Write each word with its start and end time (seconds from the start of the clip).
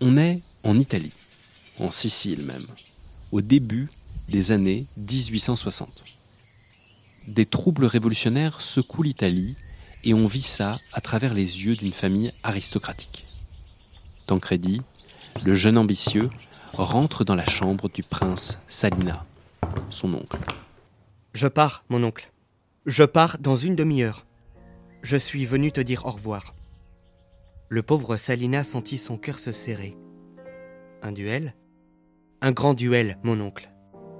On 0.00 0.16
est 0.16 0.40
en 0.62 0.78
Italie, 0.78 1.12
en 1.80 1.90
Sicile 1.90 2.44
même, 2.44 2.64
au 3.32 3.40
début 3.40 3.88
des 4.28 4.52
années 4.52 4.86
1860. 4.96 6.04
Des 7.28 7.46
troubles 7.46 7.84
révolutionnaires 7.84 8.60
secouent 8.60 9.02
l'Italie 9.02 9.56
et 10.04 10.14
on 10.14 10.28
vit 10.28 10.42
ça 10.42 10.78
à 10.92 11.00
travers 11.00 11.34
les 11.34 11.64
yeux 11.64 11.74
d'une 11.74 11.92
famille 11.92 12.32
aristocratique. 12.44 13.26
Tancredi, 14.28 14.80
le 15.44 15.56
jeune 15.56 15.78
ambitieux, 15.78 16.30
rentre 16.74 17.24
dans 17.24 17.34
la 17.34 17.46
chambre 17.46 17.88
du 17.88 18.04
prince 18.04 18.56
Salina, 18.68 19.26
son 19.90 20.14
oncle. 20.14 20.38
Je 21.34 21.48
pars, 21.48 21.82
mon 21.88 22.04
oncle. 22.04 22.30
Je 22.86 23.02
pars 23.02 23.38
dans 23.38 23.56
une 23.56 23.74
demi-heure. 23.74 24.26
Je 25.02 25.16
suis 25.16 25.44
venu 25.44 25.72
te 25.72 25.80
dire 25.80 26.06
au 26.06 26.12
revoir. 26.12 26.54
Le 27.70 27.82
pauvre 27.82 28.16
Salina 28.16 28.64
sentit 28.64 28.96
son 28.96 29.18
cœur 29.18 29.38
se 29.38 29.52
serrer. 29.52 29.94
Un 31.02 31.12
duel? 31.12 31.54
Un 32.40 32.52
grand 32.52 32.72
duel, 32.72 33.18
mon 33.22 33.38
oncle. 33.42 33.70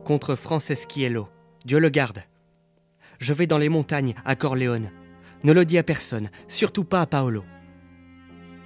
Contre 0.05 0.37
Franceschiello. 0.37 1.31
Dieu 1.65 1.79
le 1.79 1.89
garde. 1.89 2.23
Je 3.19 3.33
vais 3.33 3.47
dans 3.47 3.57
les 3.57 3.71
montagnes 3.71 4.15
à 4.27 4.37
Corleone. 4.37 4.91
Ne 5.45 5.53
le 5.53 5.65
dis 5.65 5.79
à 5.79 5.83
personne, 5.83 6.29
surtout 6.47 6.85
pas 6.85 7.01
à 7.01 7.07
Paolo. 7.07 7.43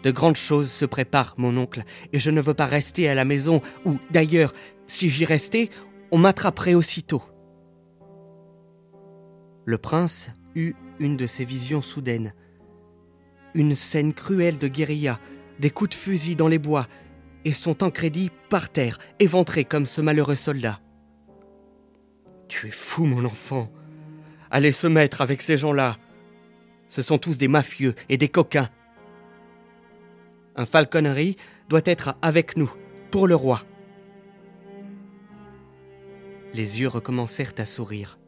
De 0.02 0.10
grandes 0.10 0.36
choses 0.36 0.72
se 0.72 0.84
préparent, 0.84 1.34
mon 1.38 1.56
oncle, 1.58 1.84
et 2.12 2.18
je 2.18 2.30
ne 2.30 2.40
veux 2.40 2.54
pas 2.54 2.66
rester 2.66 3.08
à 3.08 3.14
la 3.14 3.24
maison 3.24 3.62
où, 3.84 3.98
d'ailleurs, 4.10 4.52
si 4.86 5.10
j'y 5.10 5.24
restais, 5.24 5.70
on 6.10 6.18
m'attraperait 6.18 6.74
aussitôt. 6.74 7.22
Le 9.64 9.78
prince 9.78 10.32
eut 10.56 10.74
une 10.98 11.16
de 11.16 11.28
ces 11.28 11.44
visions 11.44 11.82
soudaines. 11.82 12.34
Une 13.54 13.74
scène 13.74 14.14
cruelle 14.14 14.58
de 14.58 14.68
guérilla, 14.68 15.18
des 15.58 15.70
coups 15.70 15.90
de 15.90 15.94
fusil 15.94 16.36
dans 16.36 16.48
les 16.48 16.58
bois, 16.58 16.86
et 17.44 17.52
son 17.52 17.74
Tancredi 17.74 18.30
par 18.48 18.70
terre, 18.70 18.98
éventré 19.18 19.64
comme 19.64 19.86
ce 19.86 20.00
malheureux 20.00 20.36
soldat. 20.36 20.80
Tu 22.48 22.68
es 22.68 22.72
fou, 22.72 23.04
mon 23.04 23.24
enfant. 23.24 23.70
Allez 24.50 24.72
se 24.72 24.86
mettre 24.86 25.20
avec 25.20 25.42
ces 25.42 25.56
gens-là. 25.56 25.96
Ce 26.88 27.02
sont 27.02 27.18
tous 27.18 27.38
des 27.38 27.48
mafieux 27.48 27.94
et 28.08 28.18
des 28.18 28.28
coquins. 28.28 28.68
Un 30.56 30.66
falconnerie 30.66 31.36
doit 31.68 31.80
être 31.84 32.16
avec 32.20 32.56
nous, 32.56 32.70
pour 33.10 33.26
le 33.26 33.34
roi. 33.34 33.62
Les 36.52 36.80
yeux 36.80 36.88
recommencèrent 36.88 37.54
à 37.56 37.64
sourire. 37.64 38.18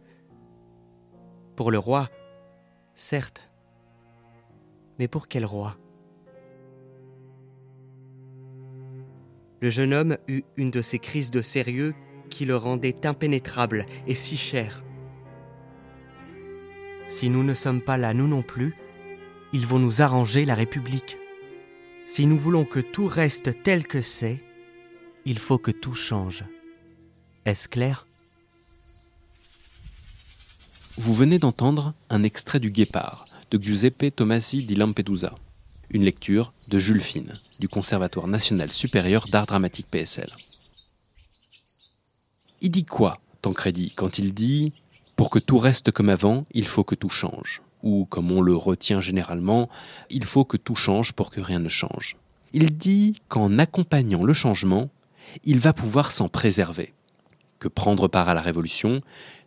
Pour 1.57 1.71
le 1.71 1.79
roi, 1.79 2.09
certes. 2.95 3.51
Mais 4.99 5.09
pour 5.09 5.29
quel 5.29 5.45
roi? 5.45 5.77
Le 9.61 9.71
jeune 9.71 9.95
homme 9.95 10.17
eut 10.29 10.45
une 10.57 10.71
de 10.71 10.83
ces 10.83 10.99
crises 10.99 11.31
de 11.31 11.41
sérieux 11.41 11.95
qui 12.31 12.45
le 12.45 12.57
rendaient 12.57 13.07
impénétrable 13.07 13.87
et 14.07 14.15
si 14.15 14.37
cher. 14.37 14.85
Si 17.09 17.31
nous 17.31 17.43
ne 17.43 17.55
sommes 17.55 17.81
pas 17.81 17.97
là, 17.97 18.15
nous 18.15 18.29
non 18.29 18.43
plus, 18.43 18.75
ils 19.53 19.67
vont 19.67 19.79
nous 19.79 20.03
arranger 20.03 20.45
la 20.45 20.55
République. 20.55 21.19
Si 22.07 22.27
nous 22.27 22.39
voulons 22.39 22.65
que 22.65 22.81
tout 22.81 23.07
reste 23.07 23.63
tel 23.63 23.87
que 23.87 24.03
c'est, 24.03 24.43
il 25.25 25.39
faut 25.39 25.59
que 25.59 25.71
tout 25.71 25.95
change. 25.95 26.45
Est-ce 27.47 27.69
clair? 27.69 28.07
Vous 30.97 31.15
venez 31.15 31.39
d'entendre 31.39 31.95
un 32.11 32.23
extrait 32.23 32.61
du 32.61 32.71
Guépard 32.71 33.27
de 33.55 33.63
Giuseppe 33.63 34.11
Tomasi 34.11 34.65
di 34.65 34.75
Lampedusa, 34.75 35.33
une 35.91 36.03
lecture 36.03 36.53
de 36.67 36.81
Jules 36.81 37.01
Fine 37.01 37.35
du 37.61 37.69
Conservatoire 37.69 38.27
national 38.27 38.73
supérieur 38.73 39.29
d'art 39.29 39.47
dramatique 39.47 39.87
PSL. 39.89 40.27
Il 42.63 42.71
dit 42.73 42.85
quoi, 42.85 43.21
Tancredi, 43.43 43.93
quand 43.95 44.19
il 44.19 44.35
dit 44.35 44.73
Pour 45.15 45.31
que 45.31 45.39
tout 45.39 45.61
reste 45.61 45.93
comme 45.93 46.09
avant, 46.09 46.45
il 46.53 46.67
faut 46.67 46.83
que 46.83 46.97
tout 46.97 47.11
change 47.11 47.63
ou 47.85 48.07
comme 48.07 48.33
on 48.33 48.41
le 48.41 48.57
retient 48.57 49.01
généralement, 49.01 49.69
il 50.11 50.25
faut 50.25 50.45
que 50.45 50.57
tout 50.57 50.75
change 50.75 51.13
pour 51.13 51.31
que 51.31 51.41
rien 51.41 51.61
ne 51.61 51.69
change. 51.69 52.17
Il 52.55 52.77
dit 52.77 53.21
qu'en 53.29 53.61
accompagnant 53.61 54.25
le 54.25 54.33
changement, 54.33 54.91
il 55.45 55.61
va 55.61 55.73
pouvoir 55.73 56.11
s'en 56.11 56.29
préserver, 56.29 56.93
que 57.61 57.69
prendre 57.69 58.09
part 58.09 58.29
à 58.29 58.35
la 58.35 58.43
révolution, 58.43 59.01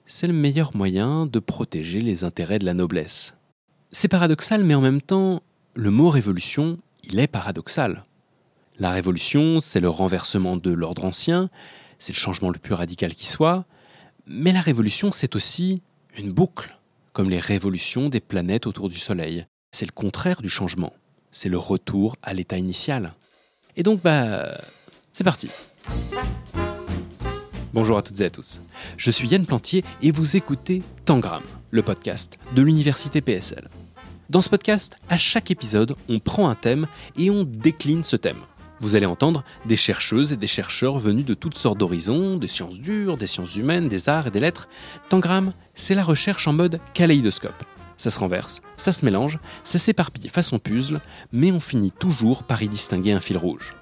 c'est 0.06 0.28
le 0.28 0.34
meilleur 0.34 0.78
moyen 0.78 1.26
de 1.26 1.40
protéger 1.40 2.00
les 2.00 2.24
intérêts 2.24 2.60
de 2.60 2.66
la 2.66 2.74
noblesse. 2.74 3.34
C'est 3.92 4.08
paradoxal, 4.08 4.64
mais 4.64 4.76
en 4.76 4.82
même 4.82 5.02
temps, 5.02 5.42
le 5.74 5.92
mot 5.92 6.10
révolution, 6.10 6.78
il 7.04 7.20
est 7.20 7.28
paradoxal. 7.28 8.04
La 8.80 8.92
révolution, 8.92 9.62
c'est 9.62 9.80
le 9.80 9.90
renversement 9.90 10.58
de 10.58 10.72
l'ordre 10.72 11.06
ancien, 11.06 11.50
c'est 12.00 12.14
le 12.14 12.18
changement 12.18 12.50
le 12.50 12.60
plus 12.60 12.74
radical 12.74 13.16
qui 13.16 13.28
soit, 13.28 13.66
mais 14.28 14.52
la 14.52 14.62
révolution, 14.62 15.12
c'est 15.12 15.36
aussi 15.36 15.82
une 16.18 16.32
boucle 16.32 16.78
comme 17.14 17.30
les 17.30 17.40
révolutions 17.40 18.10
des 18.10 18.20
planètes 18.20 18.68
autour 18.68 18.90
du 18.90 18.98
Soleil. 19.00 19.48
C'est 19.72 19.86
le 19.86 19.92
contraire 19.92 20.42
du 20.42 20.50
changement. 20.50 20.94
C'est 21.32 21.50
le 21.50 21.58
retour 21.58 22.16
à 22.22 22.34
l'état 22.34 22.58
initial. 22.58 23.14
Et 23.76 23.84
donc, 23.84 24.02
bah, 24.02 24.56
c'est 25.14 25.24
parti. 25.24 25.50
Bonjour 27.78 28.00
à 28.00 28.02
toutes 28.02 28.20
et 28.22 28.26
à 28.26 28.32
tous. 28.32 28.64
Je 28.98 29.12
suis 29.12 29.28
Yann 29.28 29.46
Plantier 29.46 29.84
et 30.02 30.10
vous 30.10 30.36
écoutez 30.36 30.82
Tangram, 31.06 31.44
le 31.70 31.84
podcast 31.84 32.40
de 32.56 32.64
l'université 32.64 33.22
PSL. 33.22 33.70
Dans 34.32 34.42
ce 34.42 34.50
podcast, 34.50 34.98
à 35.10 35.18
chaque 35.18 35.52
épisode, 35.52 35.96
on 36.10 36.18
prend 36.18 36.50
un 36.50 36.56
thème 36.56 36.88
et 37.20 37.30
on 37.30 37.44
décline 37.44 38.04
ce 38.04 38.16
thème. 38.16 38.40
Vous 38.80 38.96
allez 38.96 39.06
entendre 39.06 39.44
des 39.68 39.76
chercheuses 39.76 40.34
et 40.34 40.38
des 40.38 40.48
chercheurs 40.48 40.98
venus 40.98 41.24
de 41.24 41.36
toutes 41.36 41.56
sortes 41.56 41.78
d'horizons, 41.78 42.38
des 42.38 42.48
sciences 42.48 42.80
dures, 42.80 43.16
des 43.16 43.28
sciences 43.28 43.56
humaines, 43.56 43.90
des 43.90 44.10
arts 44.10 44.26
et 44.26 44.32
des 44.32 44.40
lettres. 44.40 44.68
Tangram, 45.10 45.54
c'est 45.76 45.94
la 45.94 46.04
recherche 46.04 46.48
en 46.48 46.54
mode 46.54 46.80
kaléidoscope. 46.96 47.64
Ça 47.96 48.10
se 48.10 48.18
renverse, 48.18 48.62
ça 48.78 48.92
se 48.92 49.06
mélange, 49.06 49.38
ça 49.64 49.78
s'éparpille 49.78 50.30
façon 50.30 50.58
puzzle, 50.58 51.00
mais 51.32 51.52
on 51.52 51.60
finit 51.60 51.92
toujours 51.92 52.42
par 52.42 52.64
y 52.64 52.70
distinguer 52.70 53.12
un 53.12 53.20
fil 53.20 53.38
rouge. 53.38 53.76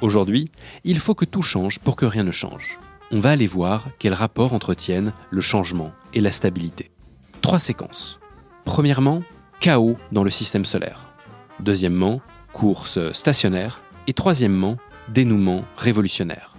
Aujourd'hui, 0.00 0.52
il 0.84 1.00
faut 1.00 1.16
que 1.16 1.24
tout 1.24 1.42
change 1.42 1.80
pour 1.80 1.96
que 1.96 2.06
rien 2.06 2.22
ne 2.22 2.30
change. 2.30 2.78
On 3.12 3.18
va 3.18 3.30
aller 3.30 3.48
voir 3.48 3.88
quel 3.98 4.14
rapport 4.14 4.52
entretiennent 4.52 5.12
le 5.30 5.40
changement 5.40 5.90
et 6.14 6.20
la 6.20 6.30
stabilité. 6.30 6.92
Trois 7.40 7.58
séquences. 7.58 8.20
Premièrement, 8.64 9.24
chaos 9.58 9.96
dans 10.12 10.22
le 10.22 10.30
système 10.30 10.64
solaire. 10.64 11.12
Deuxièmement, 11.58 12.20
course 12.52 13.10
stationnaire 13.10 13.80
et 14.06 14.12
troisièmement, 14.12 14.76
dénouement 15.08 15.64
révolutionnaire. 15.76 16.54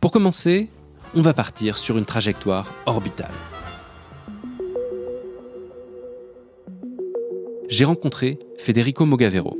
Pour 0.00 0.12
commencer, 0.12 0.68
on 1.16 1.22
va 1.22 1.34
partir 1.34 1.76
sur 1.76 1.98
une 1.98 2.04
trajectoire 2.04 2.72
orbitale. 2.86 3.32
J'ai 7.68 7.84
rencontré 7.84 8.38
Federico 8.58 9.06
Mogavero. 9.06 9.58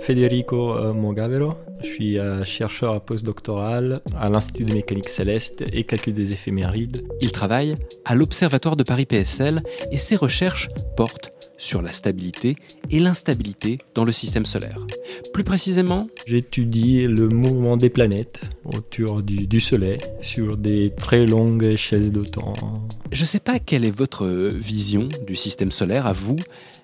Federico 0.00 0.74
euh, 0.74 0.92
Mogavero, 0.92 1.54
je 1.82 1.86
suis 1.86 2.18
euh, 2.18 2.44
chercheur 2.44 3.00
postdoctoral 3.02 4.00
à 4.18 4.28
l'Institut 4.28 4.64
de 4.64 4.74
mécanique 4.74 5.08
céleste 5.08 5.64
et 5.72 5.84
calcul 5.84 6.14
des 6.14 6.32
éphémérides. 6.32 7.06
Il 7.20 7.32
travaille 7.32 7.76
à 8.04 8.14
l'Observatoire 8.14 8.76
de 8.76 8.82
Paris 8.82 9.06
PSL 9.06 9.62
et 9.90 9.96
ses 9.96 10.16
recherches 10.16 10.68
portent 10.96 11.32
sur 11.58 11.82
la 11.82 11.92
stabilité 11.92 12.56
et 12.90 13.00
l'instabilité 13.00 13.78
dans 13.94 14.04
le 14.04 14.12
système 14.12 14.46
solaire. 14.46 14.78
Plus 15.34 15.44
précisément, 15.44 16.08
j'étudie 16.26 17.06
le 17.06 17.28
mouvement 17.28 17.76
des 17.76 17.90
planètes 17.90 18.40
autour 18.64 19.22
du, 19.22 19.60
Soleil 19.60 19.98
sur 20.20 20.56
des 20.56 20.94
très 20.96 21.26
longues 21.26 21.64
échelles 21.64 22.12
de 22.12 22.22
temps. 22.22 22.54
Je 23.10 23.22
ne 23.22 23.26
sais 23.26 23.40
pas 23.40 23.58
quelle 23.58 23.84
est 23.84 23.90
votre 23.90 24.26
vision 24.26 25.08
du 25.26 25.34
système 25.34 25.72
solaire 25.72 26.06
à 26.06 26.12
vous, 26.12 26.36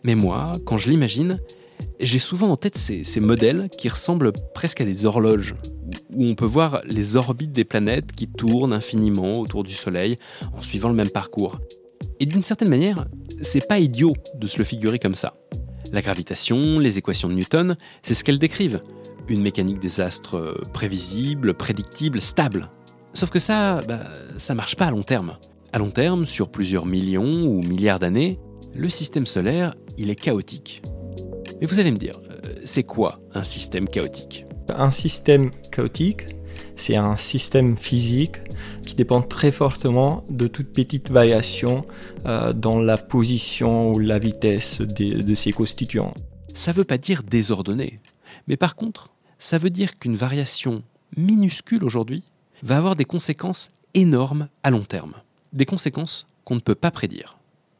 mais 0.02 0.16
moi, 0.16 0.52
quand 0.64 0.76
je 0.76 0.90
l'imagine, 0.90 1.38
j'ai 2.00 2.18
souvent 2.18 2.48
en 2.48 2.56
tête 2.56 2.78
ces, 2.78 3.20
modèles 3.20 3.68
qui 3.76 3.88
ressemblent 3.88 4.32
presque 4.54 4.80
à 4.80 4.84
des 4.84 5.06
horloges, 5.06 5.54
où 6.12 6.24
on 6.26 6.34
peut 6.34 6.44
voir 6.44 6.82
les 6.86 7.16
orbites 7.16 7.52
des 7.52 7.64
planètes 7.64 8.12
qui 8.12 8.28
tournent 8.28 8.72
infiniment 8.72 9.40
autour 9.40 9.64
du 9.64 9.72
Soleil 9.72 10.18
en 10.52 10.60
suivant 10.60 10.88
le 10.88 10.94
même 10.94 11.10
parcours. 11.10 11.58
Et 12.20 12.26
d'une 12.26 12.42
certaine 12.42 12.68
manière, 12.68 13.06
c'est 13.40 13.66
pas 13.66 13.78
idiot 13.78 14.14
de 14.36 14.46
se 14.46 14.58
le 14.58 14.64
figurer 14.64 14.98
comme 14.98 15.14
ça. 15.14 15.34
La 15.92 16.00
gravitation, 16.00 16.78
les 16.78 16.98
équations 16.98 17.28
de 17.28 17.34
Newton, 17.34 17.76
c'est 18.02 18.14
ce 18.14 18.24
qu'elles 18.24 18.38
décrivent. 18.38 18.80
Une 19.28 19.42
mécanique 19.42 19.80
des 19.80 20.00
astres 20.00 20.60
prévisible, 20.72 21.54
prédictible, 21.54 22.20
stable. 22.20 22.70
Sauf 23.14 23.30
que 23.30 23.38
ça, 23.38 23.80
bah, 23.82 24.00
ça 24.36 24.54
marche 24.54 24.76
pas 24.76 24.86
à 24.86 24.90
long 24.90 25.02
terme. 25.02 25.38
À 25.72 25.78
long 25.78 25.90
terme, 25.90 26.26
sur 26.26 26.50
plusieurs 26.50 26.86
millions 26.86 27.46
ou 27.46 27.62
milliards 27.62 27.98
d'années, 27.98 28.38
le 28.74 28.88
système 28.88 29.26
solaire, 29.26 29.74
il 29.98 30.10
est 30.10 30.16
chaotique. 30.16 30.82
Mais 31.60 31.66
vous 31.66 31.78
allez 31.78 31.90
me 31.90 31.96
dire, 31.96 32.20
euh, 32.30 32.54
c'est 32.64 32.82
quoi 32.82 33.20
un 33.34 33.44
système 33.44 33.88
chaotique? 33.88 34.46
Un 34.68 34.90
système 34.90 35.50
chaotique, 35.70 36.26
c'est 36.76 36.96
un 36.96 37.16
système 37.16 37.76
physique 37.76 38.36
qui 38.86 38.94
dépend 38.94 39.22
très 39.22 39.52
fortement 39.52 40.24
de 40.30 40.46
toute 40.46 40.72
petite 40.72 41.10
variation 41.10 41.86
euh, 42.26 42.52
dans 42.52 42.78
la 42.78 42.96
position 42.96 43.92
ou 43.92 43.98
la 43.98 44.18
vitesse 44.18 44.80
de, 44.80 45.22
de 45.22 45.34
ses 45.34 45.52
constituants. 45.52 46.14
Ça 46.52 46.72
ne 46.72 46.76
veut 46.76 46.84
pas 46.84 46.98
dire 46.98 47.22
désordonné, 47.22 47.98
mais 48.46 48.56
par 48.56 48.76
contre, 48.76 49.10
ça 49.38 49.58
veut 49.58 49.70
dire 49.70 49.98
qu'une 49.98 50.16
variation 50.16 50.82
minuscule 51.16 51.84
aujourd'hui 51.84 52.24
va 52.62 52.76
avoir 52.76 52.96
des 52.96 53.04
conséquences 53.04 53.70
énormes 53.94 54.48
à 54.62 54.70
long 54.70 54.80
terme. 54.82 55.14
Des 55.52 55.66
conséquences 55.66 56.26
qu'on 56.44 56.56
ne 56.56 56.60
peut 56.60 56.74
pas 56.74 56.90
prédire. 56.90 57.38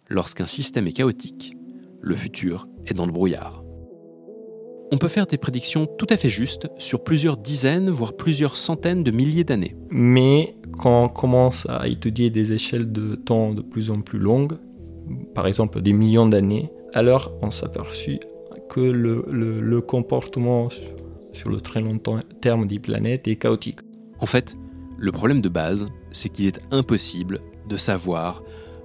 Lorsqu'un 0.08 0.46
système 0.46 0.86
est 0.86 0.92
chaotique, 0.92 1.56
le 2.02 2.14
futur 2.14 2.68
est 2.86 2.94
dans 2.94 3.06
le 3.06 3.12
brouillard. 3.12 3.64
On 4.92 4.98
peut 4.98 5.08
faire 5.08 5.26
des 5.26 5.38
prédictions 5.38 5.86
tout 5.86 6.06
à 6.10 6.16
fait 6.16 6.28
justes 6.28 6.68
sur 6.78 7.02
plusieurs 7.02 7.36
dizaines, 7.36 7.90
voire 7.90 8.12
plusieurs 8.12 8.56
centaines 8.56 9.02
de 9.02 9.10
milliers 9.10 9.44
d'années. 9.44 9.74
Mais 9.90 10.54
quand 10.78 11.04
on 11.04 11.08
commence 11.08 11.66
à 11.68 11.88
étudier 11.88 12.30
des 12.30 12.52
échelles 12.52 12.92
de 12.92 13.16
temps 13.16 13.54
de 13.54 13.62
plus 13.62 13.90
en 13.90 14.02
plus 14.02 14.18
longues, 14.18 14.56
par 15.34 15.46
exemple 15.46 15.80
des 15.80 15.92
millions 15.92 16.28
d'années, 16.28 16.70
alors 16.92 17.32
on 17.42 17.50
s'aperçut 17.50 18.20
que 18.68 18.80
le, 18.80 19.24
le, 19.28 19.80
comportement 19.80 20.68
sur 21.32 21.50
le 21.50 21.60
très 21.60 21.80
long 21.80 21.98
terme 22.40 22.66
des 22.66 22.78
planètes 22.78 23.26
est 23.26 23.36
chaotique. 23.36 23.80
En 24.20 24.26
fait, 24.26 24.56
le 24.96 25.12
problème 25.12 25.42
de 25.42 25.48
base, 25.48 25.86
c'est 26.12 26.28
qu'il 26.28 26.46
est 26.46 26.60
impossible 26.70 27.40
de 27.68 27.76
savoir 27.76 28.42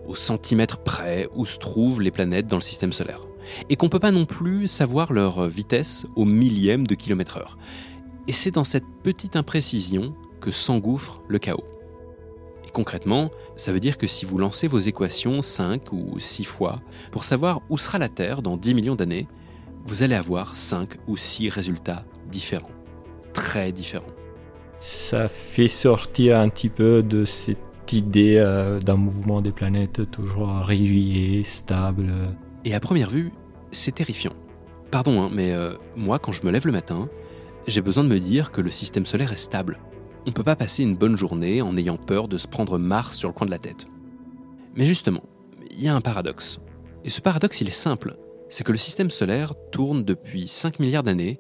au 0.08 0.16
centimètre 0.16 0.80
près 0.80 1.28
où 1.36 1.46
se 1.46 1.60
trouvent 1.60 2.02
les 2.02 2.12
planètes 2.12 2.48
dans 2.48 2.58
le 2.58 2.62
système 2.62 2.94
solaire. 2.94 3.29
Et 3.70 3.76
qu'on 3.76 3.88
ne 3.88 3.92
peut 3.92 4.00
pas 4.00 4.12
non 4.12 4.26
plus 4.26 4.68
savoir 4.68 5.14
leur 5.14 5.48
vitesse 5.48 6.06
au 6.16 6.26
millième 6.26 6.88
de 6.88 6.96
kilomètre 6.96 7.38
heure. 7.38 7.58
Et 8.28 8.34
c'est 8.34 8.52
dans 8.52 8.64
cette 8.64 8.86
petite 9.04 9.36
imprécision 9.36 10.14
que 10.40 10.52
s'engouffre 10.52 11.22
le 11.28 11.40
chaos. 11.40 11.64
Et 12.68 12.72
concrètement, 12.72 13.32
ça 13.56 13.72
veut 13.72 13.80
dire 13.80 13.98
que 13.98 14.06
si 14.06 14.26
vous 14.26 14.38
lancez 14.38 14.68
vos 14.68 14.80
équations 14.80 15.42
5 15.42 15.92
ou 15.92 16.20
6 16.20 16.44
fois 16.44 16.82
pour 17.12 17.24
savoir 17.24 17.62
où 17.70 17.80
sera 17.80 17.98
la 17.98 18.10
Terre 18.10 18.44
dans 18.44 18.58
10 18.58 18.76
millions 18.76 18.96
d'années, 18.96 19.28
vous 19.88 20.04
allez 20.04 20.14
avoir 20.14 20.56
5 20.56 20.90
ou 21.08 21.18
6 21.18 21.50
résultats 21.50 22.06
différents. 22.32 22.70
Très 23.34 23.72
différents. 23.72 24.06
Ça 24.78 25.28
fait 25.28 25.68
sortir 25.68 26.40
un 26.40 26.50
petit 26.50 26.70
peu 26.70 27.02
de 27.02 27.26
cette 27.26 27.92
idée 27.92 28.36
euh, 28.38 28.80
d'un 28.80 28.96
mouvement 28.98 29.42
des 29.42 29.52
planètes 29.52 30.12
toujours 30.12 30.50
régulier, 30.60 31.42
stable. 31.44 32.14
Et 32.66 32.74
à 32.74 32.80
première 32.80 33.10
vue, 33.10 33.32
c'est 33.72 33.96
terrifiant. 33.96 34.34
Pardon, 34.92 35.22
hein, 35.22 35.30
mais 35.32 35.54
euh, 35.54 35.74
moi, 35.96 36.20
quand 36.20 36.32
je 36.32 36.46
me 36.46 36.52
lève 36.52 36.66
le 36.66 36.72
matin, 36.72 37.10
j'ai 37.68 37.82
besoin 37.82 38.04
de 38.04 38.10
me 38.10 38.20
dire 38.20 38.52
que 38.52 38.62
le 38.62 38.72
système 38.72 39.06
solaire 39.06 39.32
est 39.32 39.38
stable. 39.38 39.80
On 40.26 40.30
ne 40.30 40.34
peut 40.34 40.44
pas 40.44 40.56
passer 40.56 40.84
une 40.84 40.96
bonne 40.96 41.16
journée 41.16 41.62
en 41.62 41.78
ayant 41.78 41.98
peur 41.98 42.28
de 42.28 42.38
se 42.38 42.48
prendre 42.48 42.78
Mars 42.78 43.18
sur 43.18 43.30
le 43.30 43.34
coin 43.34 43.46
de 43.46 43.52
la 43.52 43.60
tête. 43.60 43.88
Mais 44.76 44.86
justement, 44.86 45.24
il 45.72 45.82
y 45.82 45.88
a 45.88 45.96
un 45.96 46.02
paradoxe. 46.02 46.60
Et 47.06 47.10
ce 47.10 47.22
paradoxe, 47.22 47.62
il 47.62 47.68
est 47.68 47.72
simple. 47.72 48.18
C'est 48.50 48.64
que 48.64 48.72
le 48.72 48.78
système 48.78 49.10
solaire 49.10 49.54
tourne 49.72 50.04
depuis 50.04 50.48
5 50.48 50.80
milliards 50.80 51.04
d'années 51.04 51.40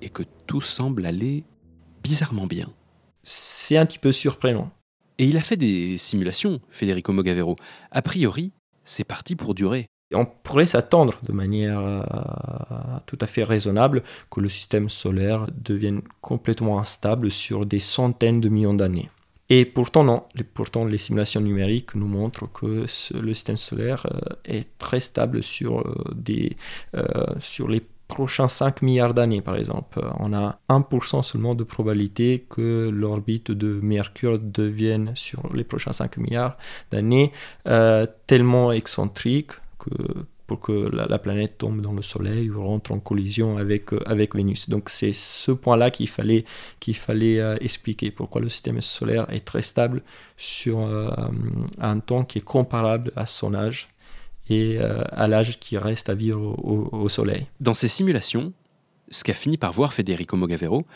et 0.00 0.08
que 0.08 0.22
tout 0.46 0.60
semble 0.60 1.06
aller 1.06 1.44
bizarrement 2.02 2.46
bien. 2.46 2.68
C'est 3.22 3.76
un 3.76 3.86
petit 3.86 3.98
peu 3.98 4.10
surprenant. 4.10 4.70
Et 5.18 5.26
il 5.26 5.36
a 5.36 5.42
fait 5.42 5.56
des 5.56 5.98
simulations, 5.98 6.60
Federico 6.70 7.12
Mogavero. 7.12 7.56
A 7.90 8.02
priori, 8.02 8.52
c'est 8.84 9.04
parti 9.04 9.36
pour 9.36 9.54
durer. 9.54 9.86
On 10.14 10.26
pourrait 10.26 10.66
s'attendre 10.66 11.14
de 11.22 11.32
manière 11.32 11.80
euh, 11.80 12.02
tout 13.06 13.18
à 13.20 13.26
fait 13.26 13.44
raisonnable 13.44 14.02
que 14.30 14.40
le 14.40 14.48
système 14.48 14.88
solaire 14.88 15.46
devienne 15.56 16.02
complètement 16.20 16.78
instable 16.78 17.30
sur 17.30 17.66
des 17.66 17.78
centaines 17.78 18.40
de 18.40 18.48
millions 18.48 18.74
d'années. 18.74 19.10
Et 19.48 19.64
pourtant 19.64 20.04
non, 20.04 20.22
pourtant 20.54 20.84
les 20.84 20.98
simulations 20.98 21.40
numériques 21.40 21.94
nous 21.94 22.06
montrent 22.06 22.50
que 22.50 22.86
le 23.14 23.34
système 23.34 23.56
solaire 23.56 24.06
euh, 24.06 24.34
est 24.44 24.66
très 24.78 25.00
stable 25.00 25.42
sur, 25.42 25.80
euh, 25.80 25.94
des, 26.14 26.56
sur 27.40 27.68
les 27.68 27.82
prochains 28.08 28.48
5 28.48 28.82
milliards 28.82 29.14
d'années, 29.14 29.40
par 29.40 29.56
exemple. 29.56 30.00
On 30.18 30.34
a 30.34 30.58
1% 30.68 31.22
seulement 31.22 31.54
de 31.54 31.64
probabilité 31.64 32.44
que 32.48 32.90
l'orbite 32.90 33.50
de 33.50 33.80
Mercure 33.82 34.38
devienne, 34.38 35.12
sur 35.14 35.50
les 35.54 35.64
prochains 35.64 35.92
5 35.92 36.18
milliards 36.18 36.58
d'années, 36.90 37.32
tellement 38.26 38.70
excentrique 38.70 39.52
que 39.82 39.90
pour 40.46 40.60
que 40.60 40.72
la, 40.72 41.18
planète 41.18 41.58
tombe 41.58 41.80
dans 41.80 41.94
le 41.94 42.02
Soleil 42.02 42.50
ou 42.50 42.62
rentre 42.62 42.92
en 42.92 42.98
collision 42.98 43.56
avec, 43.56 43.92
euh, 43.94 44.00
avec 44.06 44.34
Vénus. 44.34 44.68
Donc 44.68 44.90
c'est 44.90 45.14
ce 45.14 45.50
point-là 45.50 45.90
qu'il 45.90 46.08
fallait, 46.08 46.44
qu'il 46.78 46.96
fallait 46.96 47.40
euh, 47.40 47.56
expliquer, 47.60 48.10
pourquoi 48.10 48.40
le 48.42 48.50
système 48.50 48.80
solaire 48.82 49.26
est 49.30 49.46
très 49.46 49.62
stable 49.62 50.02
sur 50.36 50.80
un 51.78 51.98
temps 52.00 52.24
qui 52.24 52.38
est 52.38 52.44
comparable 52.44 53.12
à 53.16 53.24
son 53.24 53.54
âge 53.54 53.88
et 54.48 54.76
euh, 54.78 55.02
à 55.10 55.28
l'âge 55.28 55.58
qui 55.58 55.78
reste 55.78 56.08
à 56.08 56.14
vivre 56.14 56.40
au, 56.62 57.08
Soleil. 57.08 57.46
Dans 57.60 57.74
ces 57.74 57.88
simulations, 57.88 58.52
ce 59.08 59.24
qu'a 59.24 59.34
fini 59.34 59.56
par 59.56 59.72
voir 59.72 59.92
Federico 59.92 60.36
Mogavero, 60.36 60.86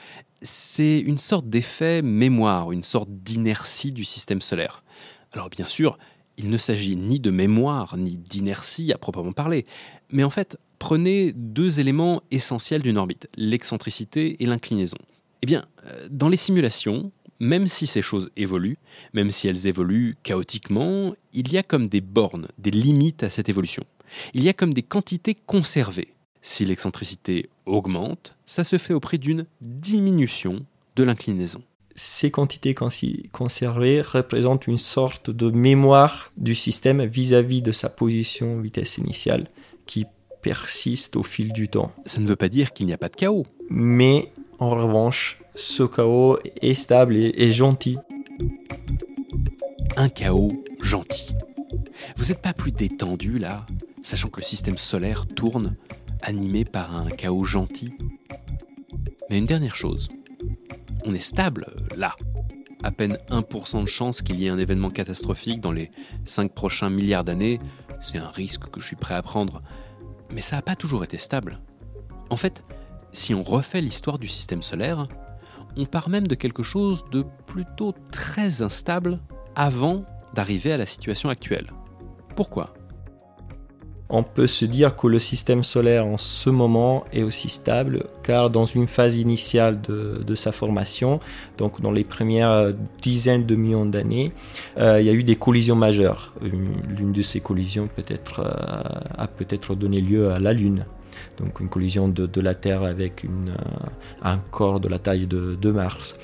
c'est 0.43 0.99
une 0.99 1.19
sorte 1.19 1.49
d'effet 1.49 2.03
mémoire, 2.03 2.73
une 2.73 2.85
sorte 2.85 3.09
d'inertie 3.11 3.93
du 3.93 4.05
système 4.05 4.41
solaire. 4.41 4.83
Alors 5.33 5.51
bien 5.51 5.67
sûr, 5.67 5.99
il 6.39 6.51
ne 6.51 6.59
s'agit 6.59 6.97
ni 6.97 7.21
de 7.21 7.31
mémoire 7.31 7.97
ni 7.97 8.17
d'inertie 8.17 8.93
à 8.93 8.99
proprement 8.99 9.33
parler, 9.33 9.67
mais 10.11 10.25
en 10.25 10.31
fait, 10.31 10.59
prenez 10.79 11.33
deux 11.33 11.81
éléments 11.81 12.23
essentiels 12.31 12.83
d'une 12.83 12.99
orbite, 12.99 13.29
l'excentricité 13.37 14.43
et 14.43 14.47
l'inclinaison. 14.47 14.99
Eh 15.43 15.47
bien, 15.47 15.65
euh, 15.87 16.09
dans 16.11 16.29
les 16.29 16.37
simulations, 16.37 17.11
même 17.41 17.69
si 17.69 17.87
ces 17.87 18.03
choses 18.03 18.31
évoluent, 18.37 18.79
même 19.13 19.31
si 19.31 19.49
elles 19.49 19.67
évoluent 19.67 20.17
chaotiquement, 20.23 21.15
il 21.33 21.53
y 21.53 21.59
a 21.59 21.63
comme 21.63 21.89
des 21.89 22.01
bornes, 22.01 22.49
des 22.59 22.71
limites 22.71 23.23
à 23.23 23.31
cette 23.31 23.49
évolution. 23.49 23.85
Il 24.35 24.43
y 24.43 24.49
a 24.49 24.53
comme 24.53 24.75
des 24.75 24.83
quantités 24.83 25.35
conservées. 25.35 26.15
Si 26.43 26.65
l'excentricité 26.65 27.51
augmente, 27.67 28.37
ça 28.47 28.65
se 28.65 28.79
fait 28.79 28.95
au 28.95 29.01
prix 29.01 29.19
d'une 29.19 29.47
diminution 29.61 30.65
de 30.95 31.03
l'inclinaison. 31.03 31.63
Ces 31.99 32.31
quantités 32.31 32.75
conservées 32.75 34.03
représentent 34.03 34.67
une 34.67 34.77
sorte 34.77 35.31
de 35.31 35.51
mémoire 35.51 36.31
du 36.37 36.55
système 36.55 37.03
vis-à-vis 37.03 37.63
de 37.63 37.73
sa 37.73 37.89
position 37.89 38.61
vitesse 38.61 38.99
initiale 38.99 39.49
qui 39.87 40.05
persiste 40.43 41.17
au 41.17 41.23
fil 41.23 41.55
du 41.55 41.69
temps. 41.69 41.91
Ça 42.05 42.21
ne 42.21 42.27
veut 42.27 42.37
pas 42.37 42.51
dire 42.51 42.75
qu'il 42.75 42.87
n'y 42.87 42.93
a 42.93 42.99
pas 42.99 43.09
de 43.09 43.17
chaos. 43.17 43.47
Mais 43.71 44.31
en 44.59 44.71
revanche, 44.71 45.41
ce 45.55 45.85
chaos 45.85 46.39
est 46.61 46.75
stable 46.75 47.17
et, 47.17 47.51
gentil. 47.51 47.97
Un 49.97 50.11
chaos 50.11 50.53
gentil. 50.83 51.35
Vous 52.17 52.27
n'êtes 52.27 52.43
pas 52.43 52.53
plus 52.53 52.73
détendu 52.73 53.39
là, 53.39 53.65
sachant 54.03 54.29
que 54.29 54.41
le 54.41 54.47
système 54.47 54.77
solaire 54.77 55.27
tourne 55.27 55.77
animé 56.21 56.67
par 56.67 56.95
un 56.95 57.09
chaos 57.09 57.45
gentil 57.45 57.95
Mais 59.31 59.39
une 59.39 59.47
dernière 59.47 59.77
chose, 59.77 60.09
on 61.05 61.15
est 61.15 61.19
stable 61.19 61.67
là. 61.97 62.17
À 62.83 62.93
peine 62.93 63.19
1% 63.31 63.83
de 63.83 63.89
chance 63.89 64.23
qu'il 64.23 64.39
y 64.41 64.47
ait 64.47 64.51
un 64.51 64.59
événement 64.59 64.91
catastrophique 64.91 65.61
dans 65.61 65.73
les 65.73 65.91
5 66.25 66.53
prochains 66.53 66.91
milliards 66.91 67.25
d'années, 67.25 67.59
c'est 68.01 68.19
un 68.19 68.29
risque 68.29 68.71
que 68.71 68.81
je 68.81 68.87
suis 68.87 68.97
prêt 68.97 69.15
à 69.15 69.23
prendre. 69.23 69.63
Mais 70.33 70.43
ça 70.43 70.57
n'a 70.57 70.63
pas 70.63 70.77
toujours 70.77 71.03
été 71.03 71.19
stable. 71.19 71.61
En 72.31 72.37
fait, 72.37 72.65
si 73.13 73.35
on 73.35 73.43
refait 73.43 73.81
l'histoire 73.81 74.19
du 74.19 74.29
système 74.29 74.63
solaire, 74.63 75.09
on 75.77 75.85
part 75.85 76.09
même 76.09 76.27
de 76.27 76.35
quelque 76.35 76.63
chose 76.63 77.05
de 77.11 77.25
plutôt 77.47 77.95
très 78.11 78.63
instable 78.63 79.21
avant 79.55 80.05
d'arriver 80.35 80.73
à 80.73 80.77
la 80.77 80.87
situation 80.87 81.29
actuelle. 81.29 81.73
Pourquoi? 82.35 82.75
On 84.09 84.23
peut 84.23 84.47
se 84.47 84.65
dire 84.65 84.97
que 84.97 85.07
le 85.07 85.19
système 85.19 85.65
solaire 85.65 86.07
en 86.07 86.19
ce 86.19 86.51
moment 86.51 87.05
est 87.13 87.23
aussi 87.23 87.49
stable 87.49 88.05
car 88.23 88.51
dans 88.51 88.65
une 88.65 88.87
phase 88.87 89.17
initiale 89.17 89.81
de, 89.81 90.35
sa 90.35 90.53
formation, 90.53 91.19
donc 91.57 91.81
dans 91.81 91.93
les 91.93 92.05
premières 92.05 92.73
dizaines 93.01 93.47
de 93.47 93.57
millions 93.57 93.87
d'années, 93.87 94.33
euh, 94.79 95.01
il 95.01 95.07
y 95.07 95.11
a 95.11 95.13
eu 95.13 95.23
des 95.23 95.37
collisions 95.37 95.77
majeures. 95.77 96.35
L'une 96.43 97.13
de 97.13 97.23
ces 97.23 97.41
collisions 97.41 97.89
peut-être 97.89 98.41
euh, 98.41 99.17
a 99.17 99.27
peut-être 99.27 99.75
donné 99.75 100.01
lieu 100.01 100.31
à 100.31 100.39
la 100.39 100.53
Lune 100.53 100.85
donc 101.39 101.61
une 101.61 101.69
collision 101.69 102.09
de, 102.09 102.41
la 102.41 102.55
Terre 102.55 102.83
avec 102.83 103.25
euh, 103.25 103.29
un 104.23 104.39
corps 104.39 104.81
de 104.81 104.89
la 104.89 104.99
taille 104.99 105.27
de, 105.27 105.71
Mars. 105.71 106.19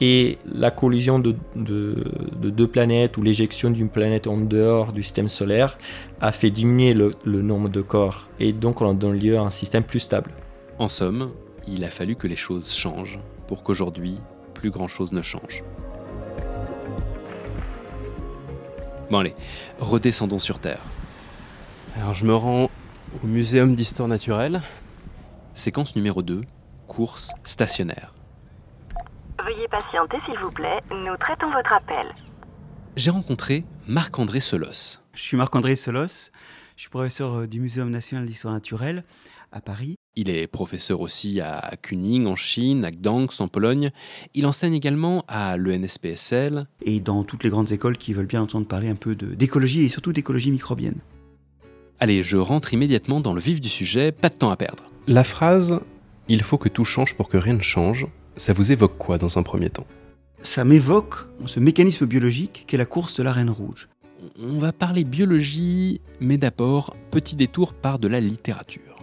Et 0.00 0.38
la 0.44 0.70
collision 0.70 1.18
de, 1.18 1.34
deux 1.56 2.68
planètes 2.68 3.16
ou 3.16 3.22
l'éjection 3.22 3.70
d'une 3.70 3.88
planète 3.88 4.26
en 4.26 4.36
dehors 4.36 4.92
du 4.92 5.02
système 5.02 5.28
solaire 5.28 5.78
a 6.20 6.32
fait 6.32 6.50
diminuer 6.50 6.94
le, 6.94 7.42
nombre 7.42 7.68
de 7.68 7.80
corps 7.80 8.28
et 8.38 8.52
donc 8.52 8.80
on 8.80 8.94
donne 8.94 9.18
lieu 9.18 9.36
à 9.36 9.42
un 9.42 9.50
système 9.50 9.84
plus 9.84 10.00
stable. 10.00 10.30
En 10.78 10.88
somme, 10.88 11.30
il 11.66 11.84
a 11.84 11.90
fallu 11.90 12.14
que 12.14 12.26
les 12.26 12.36
choses 12.36 12.72
changent 12.72 13.18
pour 13.46 13.62
qu'aujourd'hui, 13.62 14.18
plus 14.54 14.70
grand-chose 14.70 15.12
ne 15.12 15.22
change. 15.22 15.64
Bon 19.10 19.18
allez, 19.18 19.34
redescendons 19.80 20.38
sur 20.38 20.58
Terre. 20.58 20.82
Alors 21.96 22.14
je 22.14 22.24
me 22.26 22.34
rends 22.34 22.70
au 23.22 23.26
Muséum 23.26 23.74
d'histoire 23.74 24.08
naturelle. 24.08 24.60
Séquence 25.54 25.96
numéro 25.96 26.22
2, 26.22 26.42
course 26.86 27.32
stationnaire. 27.44 28.14
Veuillez 29.44 29.68
patienter 29.68 30.18
s'il 30.26 30.38
vous 30.38 30.50
plaît, 30.50 30.80
nous 30.90 31.16
traitons 31.16 31.50
votre 31.52 31.72
appel. 31.72 32.06
J'ai 32.96 33.10
rencontré 33.10 33.64
Marc-André 33.86 34.40
Solos. 34.40 34.98
Je 35.14 35.22
suis 35.22 35.36
Marc-André 35.36 35.76
Solos, 35.76 36.30
je 36.76 36.82
suis 36.82 36.90
professeur 36.90 37.34
euh, 37.34 37.46
du 37.46 37.60
Muséum 37.60 37.90
national 37.90 38.26
d'histoire 38.26 38.54
naturelle 38.54 39.04
à 39.52 39.60
Paris. 39.60 39.96
Il 40.16 40.30
est 40.30 40.46
professeur 40.46 41.00
aussi 41.00 41.40
à 41.40 41.76
Kuning 41.80 42.26
en 42.26 42.36
Chine, 42.36 42.84
à 42.84 42.90
Gdansk 42.90 43.40
en 43.40 43.48
Pologne. 43.48 43.90
Il 44.34 44.46
enseigne 44.46 44.74
également 44.74 45.24
à 45.28 45.56
l'ENSPSL. 45.56 46.66
Et 46.82 47.00
dans 47.00 47.22
toutes 47.22 47.44
les 47.44 47.50
grandes 47.50 47.70
écoles 47.70 47.96
qui 47.96 48.12
veulent 48.12 48.26
bien 48.26 48.42
entendre 48.42 48.66
parler 48.66 48.88
un 48.88 48.96
peu 48.96 49.14
d'écologie 49.14 49.84
et 49.84 49.88
surtout 49.88 50.12
d'écologie 50.12 50.50
microbienne. 50.50 51.00
Allez, 52.00 52.22
je 52.22 52.36
rentre 52.36 52.72
immédiatement 52.74 53.20
dans 53.20 53.34
le 53.34 53.40
vif 53.40 53.60
du 53.60 53.68
sujet, 53.68 54.12
pas 54.12 54.28
de 54.28 54.34
temps 54.34 54.50
à 54.50 54.56
perdre. 54.56 54.84
La 55.08 55.24
phrase 55.24 55.80
Il 56.28 56.42
faut 56.42 56.56
que 56.56 56.68
tout 56.68 56.84
change 56.84 57.16
pour 57.16 57.28
que 57.28 57.36
rien 57.36 57.54
ne 57.54 57.60
change, 57.60 58.06
ça 58.36 58.52
vous 58.52 58.70
évoque 58.70 58.96
quoi 58.98 59.18
dans 59.18 59.36
un 59.36 59.42
premier 59.42 59.68
temps? 59.68 59.86
Ça 60.40 60.64
m'évoque 60.64 61.26
ce 61.46 61.58
mécanisme 61.58 62.06
biologique 62.06 62.64
qu'est 62.68 62.76
la 62.76 62.86
course 62.86 63.16
de 63.16 63.24
la 63.24 63.32
reine 63.32 63.50
rouge. 63.50 63.88
On 64.40 64.58
va 64.58 64.72
parler 64.72 65.02
biologie, 65.02 66.00
mais 66.20 66.38
d'abord, 66.38 66.94
petit 67.10 67.34
détour 67.34 67.72
par 67.74 67.98
de 67.98 68.06
la 68.06 68.20
littérature. 68.20 68.98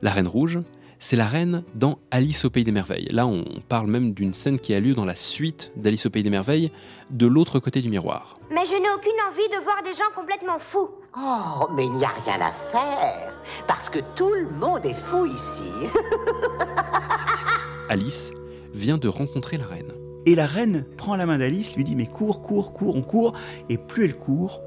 La 0.00 0.10
reine 0.10 0.26
rouge, 0.26 0.60
c'est 1.00 1.16
la 1.16 1.26
reine 1.26 1.64
dans 1.74 1.98
Alice 2.10 2.44
au 2.44 2.50
Pays 2.50 2.62
des 2.62 2.72
Merveilles. 2.72 3.08
Là, 3.10 3.26
on 3.26 3.42
parle 3.68 3.88
même 3.88 4.12
d'une 4.12 4.34
scène 4.34 4.60
qui 4.60 4.74
a 4.74 4.80
lieu 4.80 4.92
dans 4.92 5.06
la 5.06 5.16
suite 5.16 5.72
d'Alice 5.74 6.06
au 6.06 6.10
Pays 6.10 6.22
des 6.22 6.30
Merveilles, 6.30 6.70
de 7.08 7.26
l'autre 7.26 7.58
côté 7.58 7.80
du 7.80 7.88
miroir. 7.88 8.38
Mais 8.50 8.66
je 8.66 8.72
n'ai 8.72 8.90
aucune 8.94 9.18
envie 9.28 9.48
de 9.48 9.64
voir 9.64 9.82
des 9.82 9.94
gens 9.94 10.10
complètement 10.14 10.58
fous. 10.58 10.90
Oh, 11.16 11.68
mais 11.74 11.86
il 11.86 11.94
n'y 11.94 12.04
a 12.04 12.12
rien 12.24 12.40
à 12.40 12.52
faire, 12.70 13.32
parce 13.66 13.88
que 13.88 13.98
tout 14.14 14.28
le 14.28 14.48
monde 14.50 14.84
est 14.84 14.94
fou 14.94 15.24
ici. 15.24 15.90
Alice 17.88 18.32
vient 18.74 18.98
de 18.98 19.08
rencontrer 19.08 19.56
la 19.56 19.66
reine. 19.66 19.92
Et 20.26 20.34
la 20.34 20.46
reine 20.46 20.84
prend 20.98 21.16
la 21.16 21.24
main 21.24 21.38
d'Alice, 21.38 21.74
lui 21.74 21.82
dit 21.82 21.96
mais 21.96 22.06
cours, 22.06 22.42
cours, 22.42 22.74
cours, 22.74 22.94
on 22.94 23.02
court, 23.02 23.32
et 23.70 23.78
plus 23.78 24.04
elle 24.04 24.16
court, 24.16 24.60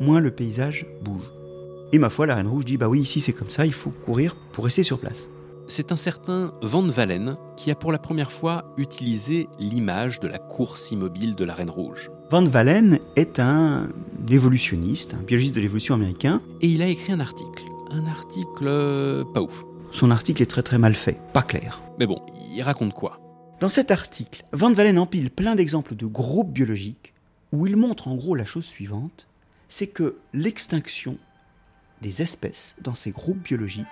moins 0.00 0.18
le 0.18 0.32
paysage 0.32 0.84
bouge. 1.00 1.32
Et 1.92 1.98
ma 2.00 2.10
foi, 2.10 2.26
la 2.26 2.34
reine 2.34 2.48
rouge 2.48 2.64
dit 2.64 2.76
bah 2.76 2.88
oui, 2.88 3.02
ici 3.02 3.20
c'est 3.20 3.32
comme 3.32 3.50
ça, 3.50 3.64
il 3.64 3.72
faut 3.72 3.92
courir 4.04 4.34
pour 4.52 4.64
rester 4.64 4.82
sur 4.82 4.98
place. 4.98 5.30
C'est 5.68 5.90
un 5.90 5.96
certain 5.96 6.52
Van 6.62 6.82
Valen 6.82 7.36
qui 7.56 7.72
a 7.72 7.74
pour 7.74 7.90
la 7.90 7.98
première 7.98 8.30
fois 8.30 8.72
utilisé 8.76 9.48
l'image 9.58 10.20
de 10.20 10.28
la 10.28 10.38
course 10.38 10.92
immobile 10.92 11.34
de 11.34 11.44
la 11.44 11.54
reine 11.54 11.70
rouge. 11.70 12.08
Van 12.30 12.44
Valen 12.44 13.00
est 13.16 13.40
un 13.40 13.88
évolutionniste, 14.30 15.14
un 15.14 15.22
biologiste 15.22 15.56
de 15.56 15.60
l'évolution 15.60 15.96
américain. 15.96 16.40
Et 16.60 16.68
il 16.68 16.82
a 16.82 16.86
écrit 16.86 17.12
un 17.12 17.18
article. 17.18 17.64
Un 17.90 18.06
article 18.06 18.64
euh, 18.68 19.24
pas 19.34 19.42
ouf. 19.42 19.64
Son 19.90 20.12
article 20.12 20.40
est 20.40 20.46
très 20.46 20.62
très 20.62 20.78
mal 20.78 20.94
fait, 20.94 21.18
pas 21.32 21.42
clair. 21.42 21.82
Mais 21.98 22.06
bon, 22.06 22.24
il 22.54 22.62
raconte 22.62 22.94
quoi? 22.94 23.18
Dans 23.58 23.68
cet 23.68 23.90
article, 23.90 24.44
Van 24.52 24.72
Valen 24.72 24.98
empile 25.00 25.30
plein 25.30 25.56
d'exemples 25.56 25.96
de 25.96 26.06
groupes 26.06 26.52
biologiques 26.52 27.12
où 27.50 27.66
il 27.66 27.76
montre 27.76 28.06
en 28.06 28.14
gros 28.14 28.36
la 28.36 28.44
chose 28.44 28.66
suivante, 28.66 29.26
c'est 29.66 29.88
que 29.88 30.18
l'extinction 30.32 31.18
des 32.02 32.22
espèces 32.22 32.76
dans 32.82 32.94
ces 32.94 33.10
groupes 33.10 33.42
biologiques, 33.42 33.86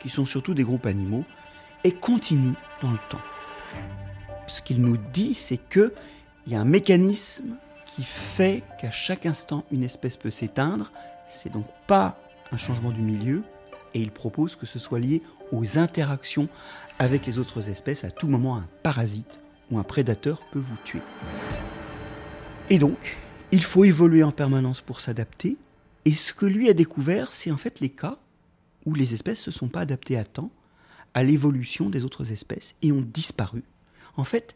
qui 0.00 0.08
sont 0.08 0.24
surtout 0.24 0.54
des 0.54 0.64
groupes 0.64 0.86
animaux, 0.86 1.24
est 1.84 1.98
continue 1.98 2.54
dans 2.82 2.90
le 2.90 2.98
temps. 3.08 3.20
Ce 4.46 4.60
qu'il 4.62 4.80
nous 4.80 4.96
dit, 4.96 5.34
c'est 5.34 5.58
qu'il 5.58 5.92
y 6.46 6.54
a 6.54 6.60
un 6.60 6.64
mécanisme 6.64 7.56
qui 7.84 8.02
fait 8.02 8.62
qu'à 8.80 8.90
chaque 8.90 9.26
instant 9.26 9.64
une 9.70 9.82
espèce 9.82 10.16
peut 10.16 10.30
s'éteindre. 10.30 10.92
C'est 11.28 11.52
donc 11.52 11.66
pas 11.86 12.18
un 12.52 12.56
changement 12.56 12.90
du 12.90 13.00
milieu, 13.00 13.42
et 13.94 14.00
il 14.00 14.10
propose 14.10 14.56
que 14.56 14.66
ce 14.66 14.78
soit 14.78 14.98
lié 14.98 15.22
aux 15.52 15.78
interactions 15.78 16.48
avec 16.98 17.26
les 17.26 17.38
autres 17.38 17.70
espèces. 17.70 18.04
À 18.04 18.10
tout 18.10 18.28
moment, 18.28 18.56
un 18.56 18.68
parasite 18.82 19.40
ou 19.70 19.78
un 19.78 19.82
prédateur 19.82 20.42
peut 20.52 20.58
vous 20.58 20.76
tuer. 20.84 21.00
Et 22.68 22.78
donc, 22.78 23.16
il 23.52 23.62
faut 23.62 23.84
évoluer 23.84 24.22
en 24.22 24.32
permanence 24.32 24.80
pour 24.80 25.00
s'adapter. 25.00 25.56
Et 26.04 26.12
ce 26.12 26.32
que 26.34 26.46
lui 26.46 26.68
a 26.68 26.72
découvert, 26.72 27.32
c'est 27.32 27.50
en 27.50 27.56
fait 27.56 27.80
les 27.80 27.88
cas 27.88 28.18
où 28.86 28.94
les 28.94 29.12
espèces 29.12 29.40
se 29.40 29.50
sont 29.50 29.68
pas 29.68 29.80
adaptées 29.80 30.16
à 30.16 30.24
temps 30.24 30.50
à 31.12 31.22
l'évolution 31.22 31.90
des 31.90 32.04
autres 32.04 32.32
espèces 32.32 32.74
et 32.82 32.92
ont 32.92 33.00
disparu. 33.00 33.64
En 34.16 34.24
fait, 34.24 34.54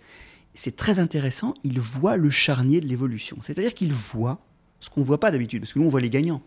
c'est 0.54 0.76
très 0.76 0.98
intéressant, 0.98 1.54
il 1.64 1.80
voit 1.80 2.16
le 2.16 2.30
charnier 2.30 2.80
de 2.80 2.86
l'évolution. 2.86 3.38
C'est-à-dire 3.42 3.74
qu'il 3.74 3.92
voit 3.92 4.44
ce 4.80 4.90
qu'on 4.90 5.00
ne 5.00 5.06
voit 5.06 5.20
pas 5.20 5.30
d'habitude, 5.30 5.62
parce 5.62 5.72
que 5.72 5.78
nous, 5.78 5.86
on 5.86 5.90
voit 5.90 6.00
les 6.00 6.10
gagnants. 6.10 6.42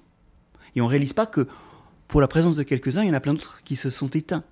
Et 0.76 0.82
on 0.82 0.86
ne 0.86 0.90
réalise 0.90 1.14
pas 1.14 1.26
que 1.26 1.48
pour 2.08 2.22
la 2.22 2.28
présence 2.28 2.56
de 2.56 2.64
quelques-uns, 2.64 3.04
il 3.04 3.08
y 3.08 3.12
en 3.12 3.16
a 3.16 3.20
plein 3.20 3.34
d'autres 3.34 3.62
qui 3.64 3.76
se 3.76 3.90
sont 3.90 4.10
éteints. 4.10 4.44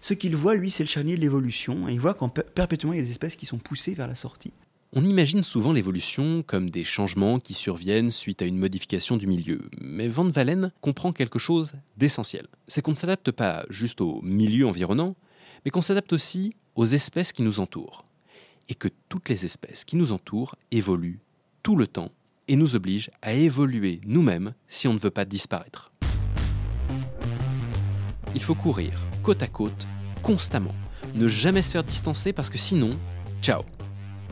Ce 0.00 0.14
qu'il 0.14 0.34
voit, 0.36 0.54
lui, 0.54 0.70
c'est 0.70 0.82
le 0.82 0.88
charnier 0.88 1.16
de 1.16 1.20
l'évolution, 1.20 1.88
et 1.88 1.92
il 1.92 2.00
voit 2.00 2.14
qu'en 2.14 2.28
perpétuellement, 2.28 2.94
il 2.94 2.98
y 2.98 3.00
a 3.00 3.04
des 3.04 3.10
espèces 3.10 3.36
qui 3.36 3.46
sont 3.46 3.58
poussées 3.58 3.94
vers 3.94 4.08
la 4.08 4.14
sortie. 4.14 4.52
On 4.92 5.04
imagine 5.04 5.42
souvent 5.42 5.72
l'évolution 5.72 6.42
comme 6.42 6.70
des 6.70 6.84
changements 6.84 7.40
qui 7.40 7.54
surviennent 7.54 8.10
suite 8.10 8.40
à 8.40 8.46
une 8.46 8.56
modification 8.56 9.16
du 9.16 9.26
milieu, 9.26 9.68
mais 9.80 10.08
Van 10.08 10.28
Valen 10.28 10.72
comprend 10.80 11.12
quelque 11.12 11.38
chose 11.38 11.72
d'essentiel. 11.96 12.46
C'est 12.68 12.82
qu'on 12.82 12.92
ne 12.92 12.96
s'adapte 12.96 13.32
pas 13.32 13.66
juste 13.68 14.00
au 14.00 14.22
milieu 14.22 14.66
environnant, 14.66 15.16
mais 15.64 15.70
qu'on 15.70 15.82
s'adapte 15.82 16.12
aussi 16.12 16.54
aux 16.76 16.86
espèces 16.86 17.32
qui 17.32 17.42
nous 17.42 17.58
entourent. 17.58 18.04
Et 18.68 18.74
que 18.74 18.88
toutes 19.08 19.28
les 19.28 19.44
espèces 19.44 19.84
qui 19.84 19.96
nous 19.96 20.12
entourent 20.12 20.54
évoluent 20.70 21.20
tout 21.62 21.76
le 21.76 21.86
temps 21.86 22.12
et 22.48 22.56
nous 22.56 22.74
obligent 22.74 23.10
à 23.22 23.32
évoluer 23.32 24.00
nous-mêmes 24.06 24.54
si 24.68 24.86
on 24.88 24.94
ne 24.94 24.98
veut 24.98 25.10
pas 25.10 25.24
disparaître. 25.24 25.92
Il 28.34 28.42
faut 28.42 28.54
courir 28.54 29.00
côte 29.22 29.42
à 29.42 29.48
côte, 29.48 29.88
constamment. 30.22 30.74
Ne 31.14 31.26
jamais 31.26 31.62
se 31.62 31.72
faire 31.72 31.84
distancer 31.84 32.32
parce 32.32 32.50
que 32.50 32.58
sinon, 32.58 32.96
ciao. 33.42 33.64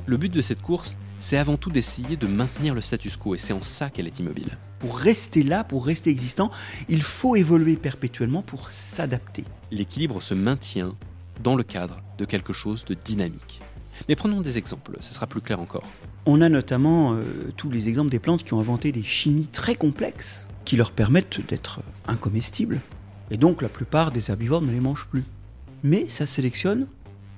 Le 0.07 0.19
but 0.19 0.31
de 0.31 0.43
cette 0.43 0.61
course, 0.61 0.99
c'est 1.19 1.39
avant 1.39 1.57
tout 1.57 1.71
d'essayer 1.71 2.17
de 2.17 2.27
maintenir 2.27 2.75
le 2.75 2.83
status 2.83 3.17
quo 3.17 3.35
et 3.35 3.39
c'est 3.39 3.55
en 3.55 3.63
ça 3.63 3.89
qu'elle 3.89 4.07
est 4.07 4.19
immobile. 4.19 4.59
Pour 4.79 4.99
rester 4.99 5.43
là, 5.43 5.65
pour 5.65 5.87
rester 5.87 6.11
existant, 6.11 6.51
il 6.91 7.01
faut 7.01 7.37
évoluer 7.37 7.77
perpétuellement 7.77 8.43
pour 8.43 8.71
s'adapter. 8.71 9.45
L'équilibre 9.71 10.23
se 10.23 10.35
maintient 10.35 10.95
dans 11.43 11.57
le 11.57 11.63
cadre 11.63 12.03
de 12.19 12.27
quelque 12.27 12.53
chose 12.53 12.85
de 12.85 12.93
dynamique. 12.93 13.63
Mais 14.07 14.15
prenons 14.17 14.43
des 14.43 14.59
exemples, 14.59 14.99
ce 15.01 15.15
sera 15.15 15.27
plus 15.27 15.41
clair 15.41 15.59
encore. 15.59 15.85
On 16.27 16.43
a 16.43 16.51
notamment 16.51 17.15
euh, 17.15 17.23
tous 17.57 17.71
les 17.71 17.89
exemples 17.89 18.11
des 18.11 18.19
plantes 18.19 18.45
qui 18.45 18.53
ont 18.53 18.61
inventé 18.61 18.93
des 18.93 19.03
chimies 19.03 19.47
très 19.47 19.75
complexes 19.75 20.49
qui 20.67 20.77
leur 20.77 20.93
permettent 20.93 21.41
d'être 21.49 21.81
incomestibles. 22.07 22.83
Et 23.31 23.39
donc 23.39 23.63
la 23.63 23.71
plupart 23.71 24.13
des 24.13 24.31
herbivores 24.31 24.61
ne 24.61 24.71
les 24.71 24.81
mangent 24.81 25.09
plus. 25.11 25.25
Mais 25.83 26.09
ça 26.09 26.27
sélectionne 26.27 26.87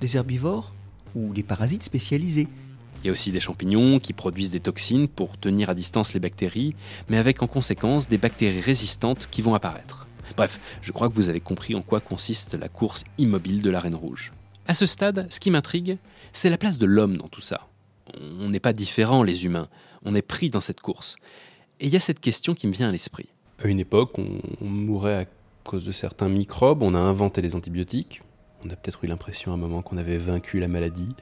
des 0.01 0.17
herbivores 0.17 0.73
ou 1.17 1.33
des 1.33 1.43
parasites 1.43 1.83
spécialisés. 1.83 2.47
Il 3.03 3.07
y 3.07 3.09
a 3.09 3.11
aussi 3.11 3.31
des 3.31 3.39
champignons 3.39 3.99
qui 3.99 4.13
produisent 4.13 4.51
des 4.51 4.59
toxines 4.59 5.07
pour 5.07 5.37
tenir 5.37 5.69
à 5.69 5.75
distance 5.75 6.13
les 6.13 6.19
bactéries, 6.19 6.75
mais 7.09 7.17
avec 7.17 7.41
en 7.41 7.47
conséquence 7.47 8.07
des 8.07 8.17
bactéries 8.17 8.61
résistantes 8.61 9.27
qui 9.29 9.41
vont 9.41 9.53
apparaître. 9.53 10.07
Bref, 10.35 10.59
je 10.81 10.91
crois 10.91 11.07
que 11.09 11.13
vous 11.13 11.29
avez 11.29 11.39
compris 11.39 11.75
en 11.75 11.81
quoi 11.81 11.99
consiste 11.99 12.53
la 12.53 12.69
course 12.69 13.03
immobile 13.17 13.61
de 13.61 13.69
la 13.69 13.79
reine 13.79 13.95
rouge. 13.95 14.33
À 14.67 14.73
ce 14.73 14.85
stade, 14.85 15.27
ce 15.29 15.39
qui 15.39 15.51
m'intrigue, 15.51 15.97
c'est 16.33 16.49
la 16.49 16.57
place 16.57 16.77
de 16.77 16.85
l'homme 16.85 17.17
dans 17.17 17.29
tout 17.29 17.41
ça. 17.41 17.67
On 18.39 18.49
n'est 18.49 18.59
pas 18.59 18.73
différents 18.73 19.23
les 19.23 19.45
humains, 19.45 19.67
on 20.03 20.15
est 20.15 20.21
pris 20.21 20.49
dans 20.49 20.61
cette 20.61 20.81
course. 20.81 21.15
Et 21.79 21.87
il 21.87 21.93
y 21.93 21.95
a 21.95 22.01
cette 22.01 22.19
question 22.19 22.53
qui 22.53 22.67
me 22.67 22.73
vient 22.73 22.89
à 22.89 22.91
l'esprit. 22.91 23.29
À 23.63 23.67
une 23.67 23.79
époque, 23.79 24.17
on, 24.19 24.65
mourait 24.65 25.23
à 25.23 25.25
cause 25.63 25.85
de 25.85 25.91
certains 25.91 26.29
microbes, 26.29 26.83
on 26.83 26.93
a 26.93 26.99
inventé 26.99 27.41
les 27.41 27.55
antibiotiques, 27.55 28.21
on 28.67 28.73
a 28.73 28.75
peut-être 28.75 29.03
eu 29.03 29.07
l'impression 29.07 29.51
à 29.51 29.53
un 29.53 29.57
moment 29.57 29.81
qu'on 29.81 29.97
avait 29.97 30.17
vaincu 30.17 30.59
la 30.59 30.67
maladie. 30.67 31.15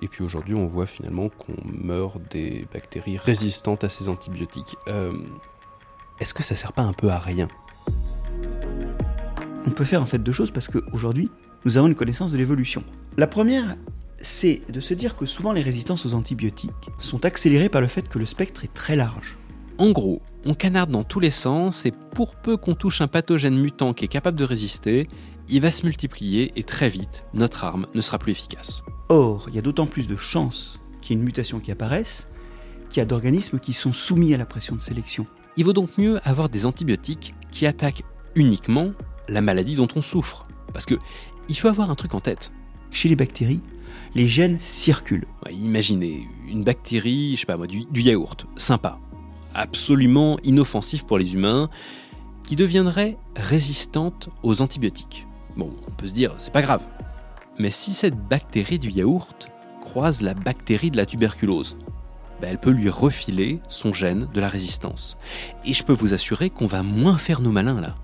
Et 0.00 0.08
puis 0.08 0.22
aujourd'hui, 0.22 0.54
on 0.54 0.66
voit 0.66 0.86
finalement 0.86 1.28
qu'on 1.28 1.56
meurt 1.64 2.20
des 2.30 2.66
bactéries 2.72 3.16
résistantes 3.16 3.84
à 3.84 3.88
ces 3.88 4.08
antibiotiques. 4.08 4.76
Euh, 4.86 5.12
est-ce 6.20 6.34
que 6.34 6.42
ça 6.42 6.54
sert 6.54 6.72
pas 6.72 6.82
un 6.82 6.92
peu 6.92 7.08
à 7.10 7.18
rien? 7.18 7.48
On 9.66 9.70
peut 9.70 9.84
faire 9.84 10.02
en 10.02 10.06
fait 10.06 10.18
deux 10.18 10.32
choses 10.32 10.50
parce 10.50 10.68
qu'aujourd'hui, 10.68 11.30
nous 11.64 11.78
avons 11.78 11.88
une 11.88 11.94
connaissance 11.94 12.32
de 12.32 12.38
l'évolution. 12.38 12.84
La 13.16 13.26
première, 13.26 13.76
c'est 14.20 14.62
de 14.70 14.80
se 14.80 14.94
dire 14.94 15.16
que 15.16 15.26
souvent 15.26 15.52
les 15.52 15.62
résistances 15.62 16.06
aux 16.06 16.14
antibiotiques 16.14 16.90
sont 16.98 17.24
accélérées 17.24 17.68
par 17.68 17.80
le 17.80 17.88
fait 17.88 18.08
que 18.08 18.18
le 18.18 18.26
spectre 18.26 18.64
est 18.64 18.72
très 18.72 18.94
large. 18.94 19.38
En 19.78 19.90
gros, 19.90 20.22
on 20.44 20.54
canarde 20.54 20.90
dans 20.90 21.04
tous 21.04 21.20
les 21.20 21.30
sens 21.30 21.86
et 21.86 21.92
pour 21.92 22.34
peu 22.34 22.56
qu'on 22.56 22.74
touche 22.74 23.00
un 23.00 23.06
pathogène 23.06 23.56
mutant 23.56 23.94
qui 23.94 24.04
est 24.04 24.08
capable 24.08 24.36
de 24.36 24.44
résister, 24.44 25.06
il 25.50 25.60
va 25.60 25.70
se 25.70 25.84
multiplier 25.84 26.52
et 26.56 26.62
très 26.62 26.88
vite, 26.88 27.24
notre 27.34 27.64
arme 27.64 27.86
ne 27.94 28.00
sera 28.00 28.18
plus 28.18 28.32
efficace. 28.32 28.82
Or, 29.08 29.46
il 29.48 29.54
y 29.54 29.58
a 29.58 29.62
d'autant 29.62 29.86
plus 29.86 30.06
de 30.06 30.16
chances 30.16 30.78
qu'il 31.00 31.12
y 31.12 31.16
ait 31.16 31.20
une 31.20 31.24
mutation 31.24 31.60
qui 31.60 31.70
apparaisse 31.70 32.28
qu'il 32.90 33.00
y 33.00 33.02
a 33.02 33.06
d'organismes 33.06 33.58
qui 33.58 33.72
sont 33.72 33.92
soumis 33.92 34.34
à 34.34 34.38
la 34.38 34.46
pression 34.46 34.74
de 34.74 34.80
sélection. 34.80 35.26
Il 35.56 35.64
vaut 35.64 35.72
donc 35.72 35.98
mieux 35.98 36.20
avoir 36.24 36.48
des 36.48 36.66
antibiotiques 36.66 37.34
qui 37.50 37.66
attaquent 37.66 38.04
uniquement 38.34 38.92
la 39.28 39.40
maladie 39.40 39.76
dont 39.76 39.88
on 39.94 40.02
souffre. 40.02 40.46
Parce 40.72 40.86
que 40.86 40.94
il 41.48 41.56
faut 41.56 41.68
avoir 41.68 41.90
un 41.90 41.94
truc 41.94 42.14
en 42.14 42.20
tête. 42.20 42.52
Chez 42.90 43.08
les 43.08 43.16
bactéries, 43.16 43.60
les 44.14 44.26
gènes 44.26 44.60
circulent. 44.60 45.26
imaginez 45.50 46.26
une 46.48 46.64
bactérie, 46.64 47.34
je 47.34 47.40
sais 47.40 47.46
pas 47.46 47.56
moi, 47.56 47.66
du, 47.66 47.84
du 47.86 48.02
yaourt, 48.02 48.46
sympa, 48.56 48.98
absolument 49.54 50.38
inoffensif 50.44 51.04
pour 51.04 51.18
les 51.18 51.34
humains, 51.34 51.68
qui 52.44 52.56
deviendrait 52.56 53.18
résistante 53.36 54.30
aux 54.42 54.62
antibiotiques. 54.62 55.27
Bon, 55.58 55.72
on 55.88 55.90
peut 55.90 56.06
se 56.06 56.14
dire, 56.14 56.34
c'est 56.38 56.52
pas 56.52 56.62
grave. 56.62 56.82
Mais 57.58 57.72
si 57.72 57.92
cette 57.92 58.16
bactérie 58.16 58.78
du 58.78 58.90
yaourt 58.90 59.48
croise 59.82 60.22
la 60.22 60.32
bactérie 60.32 60.92
de 60.92 60.96
la 60.96 61.04
tuberculose, 61.04 61.76
ben, 62.40 62.50
elle 62.50 62.60
peut 62.60 62.70
lui 62.70 62.88
refiler 62.88 63.58
son 63.68 63.92
gène 63.92 64.28
de 64.32 64.40
la 64.40 64.48
résistance. 64.48 65.18
Et 65.64 65.74
je 65.74 65.82
peux 65.82 65.92
vous 65.92 66.14
assurer 66.14 66.48
qu'on 66.48 66.68
va 66.68 66.84
moins 66.84 67.18
faire 67.18 67.40
nos 67.40 67.50
malins 67.50 67.80
là. 67.80 67.96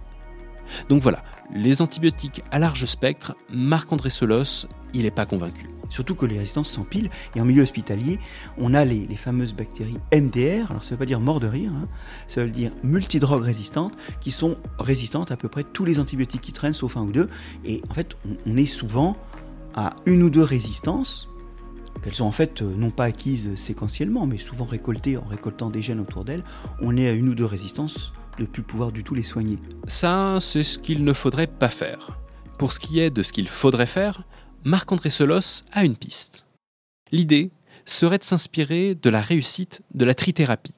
Donc 0.89 1.03
voilà, 1.03 1.23
les 1.55 1.83
antibiotiques 1.83 2.43
à 2.51 2.59
large 2.59 2.85
spectre, 2.87 3.37
Marc-André 3.51 4.11
Solos, 4.11 4.67
il 4.93 5.03
n'est 5.03 5.11
pas 5.11 5.27
convaincu. 5.27 5.69
Surtout 5.91 6.15
que 6.15 6.27
les 6.27 6.39
résistances 6.39 6.71
s'empilent, 6.71 7.11
et 7.35 7.41
en 7.41 7.45
milieu 7.45 7.63
hospitalier, 7.63 8.19
on 8.59 8.75
a 8.75 8.85
les, 8.85 9.07
fameuses 9.17 9.55
bactéries 9.55 9.99
MDR, 10.13 10.71
alors 10.71 10.83
ça 10.83 10.89
ne 10.89 10.91
veut 10.93 10.97
pas 10.99 11.07
dire 11.07 11.21
mort 11.21 11.41
de 11.41 11.47
rire, 11.47 11.73
hein. 11.73 11.89
ça 12.27 12.45
veut 12.45 12.51
dire 12.51 12.73
multidrogues 12.83 13.45
résistantes, 13.45 13.95
qui 14.21 14.31
sont 14.31 14.57
résistantes 14.79 15.31
à 15.31 15.37
peu 15.37 15.49
près 15.49 15.63
tous 15.63 15.85
les 15.85 16.01
antibiotiques 16.01 16.41
qui 16.41 16.53
traînent, 16.53 16.73
sauf 16.73 16.97
un 16.97 17.03
ou 17.03 17.13
deux, 17.13 17.29
et 17.65 17.83
en 17.91 17.95
fait, 17.95 18.17
on, 18.47 18.57
est 18.57 18.67
souvent 18.67 19.17
à 19.75 19.95
une 20.07 20.23
ou 20.23 20.31
deux 20.31 20.43
résistances, 20.43 21.29
qu'elles 22.03 22.15
sont 22.15 22.25
en 22.25 22.33
fait 22.33 22.63
euh, 22.63 22.75
non 22.77 22.91
pas 22.91 23.05
acquises 23.05 23.55
séquentiellement, 23.55 24.27
mais 24.27 24.37
souvent 24.37 24.65
récoltées 24.65 25.17
en 25.17 25.25
récoltant 25.25 25.71
des 25.71 25.81
gènes 25.81 26.01
autour 26.01 26.25
d'elles, 26.25 26.45
on 26.81 26.97
est 26.97 27.09
à 27.09 27.13
une 27.13 27.29
ou 27.29 27.35
deux 27.35 27.47
résistances 27.47 28.13
de 28.39 28.47
plus 28.47 28.63
pouvoir 28.63 28.93
du 28.93 29.05
tout 29.05 29.15
les 29.15 29.23
soigner. 29.23 29.59
Ça, 29.87 30.39
c'est 30.41 30.63
ce 30.63 30.79
qu'il 30.79 31.05
ne 31.05 31.13
faudrait 31.13 31.47
pas 31.47 31.71
faire. 31.71 32.19
Pour 32.59 32.73
ce 32.73 32.79
qui 32.79 33.01
est 33.01 33.11
de 33.11 33.23
ce 33.23 33.33
qu'il 33.33 33.49
faudrait 33.49 33.87
faire, 33.87 34.25
Marc-André 34.65 35.11
Solos 35.11 35.65
a 35.73 35.85
une 35.85 35.97
piste. 35.97 36.47
L'idée 37.13 37.51
serait 37.87 38.19
de 38.19 38.25
s'inspirer 38.25 38.95
de 38.95 39.11
la 39.11 39.21
réussite 39.21 39.83
de 39.95 40.05
la 40.05 40.15
trithérapie, 40.15 40.75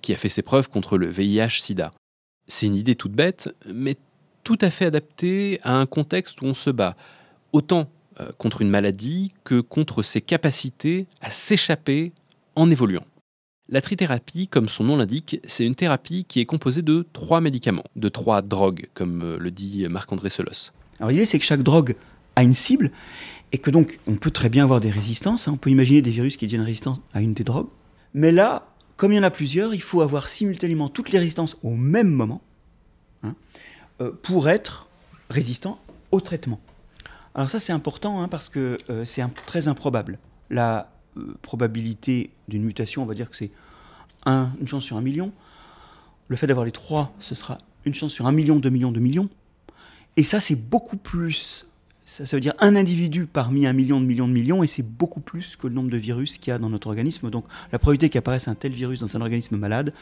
qui 0.00 0.12
a 0.14 0.16
fait 0.16 0.28
ses 0.28 0.42
preuves 0.42 0.68
contre 0.68 0.96
le 0.98 1.08
VIH-Sida. 1.08 1.90
C'est 2.46 2.66
une 2.66 2.76
idée 2.76 2.94
toute 2.94 3.12
bête, 3.12 3.54
mais 3.72 3.96
tout 4.44 4.58
à 4.60 4.70
fait 4.70 4.86
adaptée 4.86 5.58
à 5.62 5.74
un 5.74 5.86
contexte 5.86 6.40
où 6.42 6.44
on 6.44 6.54
se 6.54 6.70
bat 6.70 6.96
autant 7.52 7.90
euh, 8.20 8.30
contre 8.38 8.62
une 8.62 8.70
maladie 8.70 9.34
que 9.42 9.60
contre 9.60 10.02
ses 10.02 10.20
capacités 10.20 11.06
à 11.20 11.30
s'échapper 11.30 12.12
en 12.54 12.70
évoluant. 12.70 13.04
La 13.68 13.80
trithérapie, 13.80 14.46
comme 14.46 14.68
son 14.68 14.84
nom 14.84 14.96
l'indique, 14.96 15.40
c'est 15.44 15.64
une 15.64 15.74
thérapie 15.74 16.24
qui 16.24 16.40
est 16.40 16.46
composée 16.46 16.82
de 16.82 17.04
trois 17.12 17.40
médicaments, 17.40 17.84
de 17.96 18.08
trois 18.08 18.40
drogues, 18.40 18.86
comme 18.94 19.22
euh, 19.22 19.38
le 19.38 19.50
dit 19.50 19.86
Marc-André 19.88 20.30
Solos. 20.30 20.70
Alors 21.00 21.10
l'idée, 21.10 21.26
c'est 21.26 21.38
que 21.38 21.44
chaque 21.44 21.62
drogue 21.62 21.96
à 22.36 22.42
une 22.42 22.54
cible, 22.54 22.92
et 23.52 23.58
que 23.58 23.70
donc 23.70 23.98
on 24.06 24.14
peut 24.14 24.30
très 24.30 24.48
bien 24.48 24.64
avoir 24.64 24.80
des 24.80 24.90
résistances. 24.90 25.48
Hein. 25.48 25.52
On 25.54 25.56
peut 25.56 25.70
imaginer 25.70 26.02
des 26.02 26.10
virus 26.10 26.36
qui 26.36 26.46
deviennent 26.46 26.62
résistants 26.62 26.98
à 27.12 27.20
une 27.20 27.34
des 27.34 27.44
drogues. 27.44 27.68
Mais 28.14 28.32
là, 28.32 28.68
comme 28.96 29.12
il 29.12 29.16
y 29.16 29.18
en 29.18 29.24
a 29.24 29.30
plusieurs, 29.30 29.74
il 29.74 29.82
faut 29.82 30.00
avoir 30.00 30.28
simultanément 30.28 30.88
toutes 30.88 31.10
les 31.10 31.18
résistances 31.18 31.56
au 31.62 31.70
même 31.70 32.10
moment 32.10 32.42
hein, 33.22 33.34
euh, 34.00 34.12
pour 34.22 34.48
être 34.48 34.88
résistant 35.28 35.78
au 36.12 36.20
traitement. 36.20 36.60
Alors 37.34 37.50
ça 37.50 37.58
c'est 37.58 37.72
important 37.72 38.22
hein, 38.22 38.28
parce 38.28 38.48
que 38.48 38.78
euh, 38.90 39.04
c'est 39.04 39.22
très 39.46 39.68
improbable. 39.68 40.18
Probabilité 41.42 42.30
d'une 42.48 42.64
mutation, 42.64 43.02
on 43.02 43.06
va 43.06 43.14
dire 43.14 43.30
que 43.30 43.36
c'est 43.36 43.50
une 44.26 44.66
chance 44.66 44.84
sur 44.84 44.96
un 44.96 45.02
million. 45.02 45.32
Le 46.28 46.36
fait 46.36 46.46
d'avoir 46.46 46.66
les 46.66 46.72
trois, 46.72 47.14
ce 47.20 47.34
sera 47.34 47.58
une 47.84 47.94
chance 47.94 48.12
sur 48.12 48.26
un 48.26 48.32
million, 48.32 48.56
deux 48.56 48.70
millions, 48.70 48.92
deux 48.92 49.00
millions. 49.00 49.28
Et 50.16 50.22
ça 50.22 50.40
c'est 50.40 50.56
beaucoup 50.56 50.96
plus 50.96 51.66
ça, 52.06 52.24
veut 52.36 52.40
dire 52.40 52.54
un 52.60 52.76
individu 52.76 53.26
parmi 53.26 53.66
un 53.66 53.72
million 53.72 54.00
de 54.00 54.06
millions 54.06 54.28
de 54.28 54.32
millions, 54.32 54.62
et 54.62 54.68
c'est 54.68 54.84
beaucoup 54.84 55.20
plus 55.20 55.56
que 55.56 55.66
le 55.66 55.74
nombre 55.74 55.90
de 55.90 55.96
virus 55.96 56.38
qu'il 56.38 56.52
y 56.52 56.54
a 56.54 56.58
dans 56.58 56.70
notre 56.70 56.86
organisme. 56.86 57.30
Donc 57.30 57.44
la 57.72 57.80
probabilité 57.80 58.08
qu'apparaisse 58.08 58.46
un 58.46 58.54
tel 58.54 58.72
virus 58.72 59.00
dans 59.00 59.16
un 59.16 59.20
organisme 59.20 59.56
malade, 59.56 59.92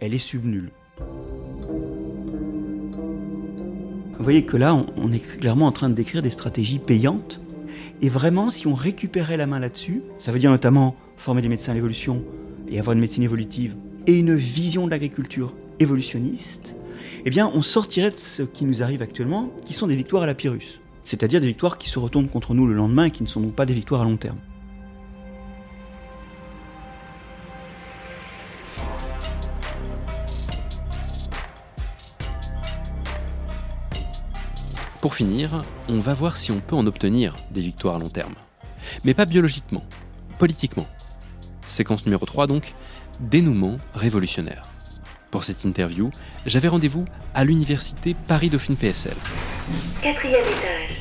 elle 0.00 0.12
est 0.12 0.18
subnulle. 0.18 0.70
Vous 4.18 4.24
voyez 4.24 4.44
que 4.44 4.58
là, 4.58 4.74
on, 4.74 5.12
est 5.12 5.38
clairement 5.38 5.66
en 5.66 5.72
train 5.72 5.88
de 5.88 5.94
décrire 5.94 6.20
des 6.20 6.28
stratégies 6.28 6.78
payantes. 6.78 7.40
Et 8.02 8.08
vraiment, 8.08 8.50
si 8.50 8.66
on 8.66 8.74
récupérait 8.74 9.36
la 9.36 9.46
main 9.46 9.60
là-dessus, 9.60 10.02
ça 10.18 10.32
veut 10.32 10.38
dire 10.38 10.50
notamment 10.50 10.96
former 11.16 11.42
des 11.42 11.48
médecins 11.48 11.72
à 11.72 11.74
l'évolution 11.74 12.22
et 12.68 12.78
avoir 12.78 12.94
une 12.94 13.00
médecine 13.00 13.22
évolutive 13.22 13.76
et 14.06 14.18
une 14.18 14.34
vision 14.34 14.86
de 14.86 14.90
l'agriculture 14.90 15.54
évolutionniste, 15.78 16.74
eh 17.24 17.30
bien, 17.30 17.50
on 17.54 17.62
sortirait 17.62 18.10
de 18.10 18.16
ce 18.16 18.42
qui 18.42 18.64
nous 18.64 18.82
arrive 18.82 19.02
actuellement, 19.02 19.50
qui 19.64 19.72
sont 19.72 19.86
des 19.86 19.96
victoires 19.96 20.22
à 20.22 20.26
la 20.26 20.34
Pyrrhus 20.34 20.80
c'est-à-dire 21.10 21.40
des 21.40 21.48
victoires 21.48 21.76
qui 21.76 21.90
se 21.90 21.98
retournent 21.98 22.28
contre 22.28 22.54
nous 22.54 22.68
le 22.68 22.74
lendemain 22.74 23.06
et 23.06 23.10
qui 23.10 23.24
ne 23.24 23.28
sont 23.28 23.40
donc 23.40 23.54
pas 23.54 23.66
des 23.66 23.74
victoires 23.74 24.02
à 24.02 24.04
long 24.04 24.16
terme. 24.16 24.38
Pour 35.00 35.14
finir, 35.14 35.62
on 35.88 35.98
va 35.98 36.12
voir 36.12 36.36
si 36.36 36.52
on 36.52 36.60
peut 36.60 36.76
en 36.76 36.86
obtenir 36.86 37.32
des 37.52 37.62
victoires 37.62 37.96
à 37.96 37.98
long 37.98 38.10
terme. 38.10 38.34
Mais 39.04 39.14
pas 39.14 39.24
biologiquement, 39.24 39.82
politiquement. 40.38 40.86
Séquence 41.66 42.04
numéro 42.04 42.26
3 42.26 42.46
donc, 42.46 42.74
dénouement 43.18 43.76
révolutionnaire. 43.94 44.62
Pour 45.30 45.44
cette 45.44 45.64
interview, 45.64 46.10
j'avais 46.44 46.68
rendez-vous 46.68 47.06
à 47.32 47.44
l'université 47.44 48.14
Paris-Dauphine 48.26 48.76
PSL. 48.76 49.16
Quatrième 50.02 50.40
étage. 50.40 50.98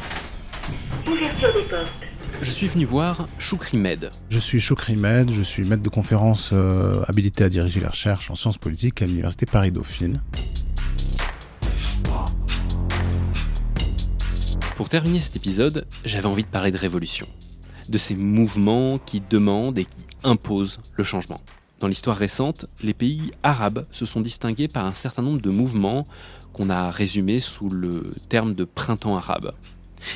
Ouverture 1.06 1.54
des 1.54 1.68
portes. 1.68 2.06
Je 2.42 2.52
suis 2.52 2.68
venu 2.68 2.86
voir 2.86 3.26
Choukri 3.38 3.76
Med. 3.76 4.12
Je 4.30 4.40
suis 4.40 4.62
Choukri 4.62 4.96
Med, 4.96 5.32
je 5.32 5.42
suis 5.42 5.66
maître 5.66 5.84
de 5.84 5.90
conférence 5.90 6.52
euh, 6.54 7.04
habilité 7.10 7.44
à 7.44 7.50
diriger 7.50 7.82
la 7.82 7.90
recherche 7.90 8.32
en 8.32 8.36
sciences 8.36 8.58
politiques 8.58 9.02
à 9.02 9.06
l'université 9.06 9.46
Paris-Dauphine. 9.46 10.22
Pour 14.80 14.88
terminer 14.88 15.20
cet 15.20 15.36
épisode, 15.36 15.86
j'avais 16.06 16.26
envie 16.26 16.44
de 16.44 16.48
parler 16.48 16.72
de 16.72 16.78
révolution, 16.78 17.28
de 17.90 17.98
ces 17.98 18.16
mouvements 18.16 18.98
qui 18.98 19.20
demandent 19.20 19.78
et 19.78 19.84
qui 19.84 20.06
imposent 20.24 20.80
le 20.94 21.04
changement. 21.04 21.42
Dans 21.82 21.88
l'histoire 21.88 22.16
récente, 22.16 22.66
les 22.82 22.94
pays 22.94 23.32
arabes 23.44 23.86
se 23.92 24.06
sont 24.06 24.22
distingués 24.22 24.70
par 24.70 24.86
un 24.86 24.94
certain 24.94 25.22
nombre 25.22 25.42
de 25.42 25.50
mouvements 25.50 26.06
qu'on 26.54 26.70
a 26.70 26.92
résumés 26.92 27.42
sous 27.42 27.70
le 27.70 28.14
terme 28.30 28.56
de 28.56 28.64
printemps 28.64 29.18
arabe. 29.18 29.52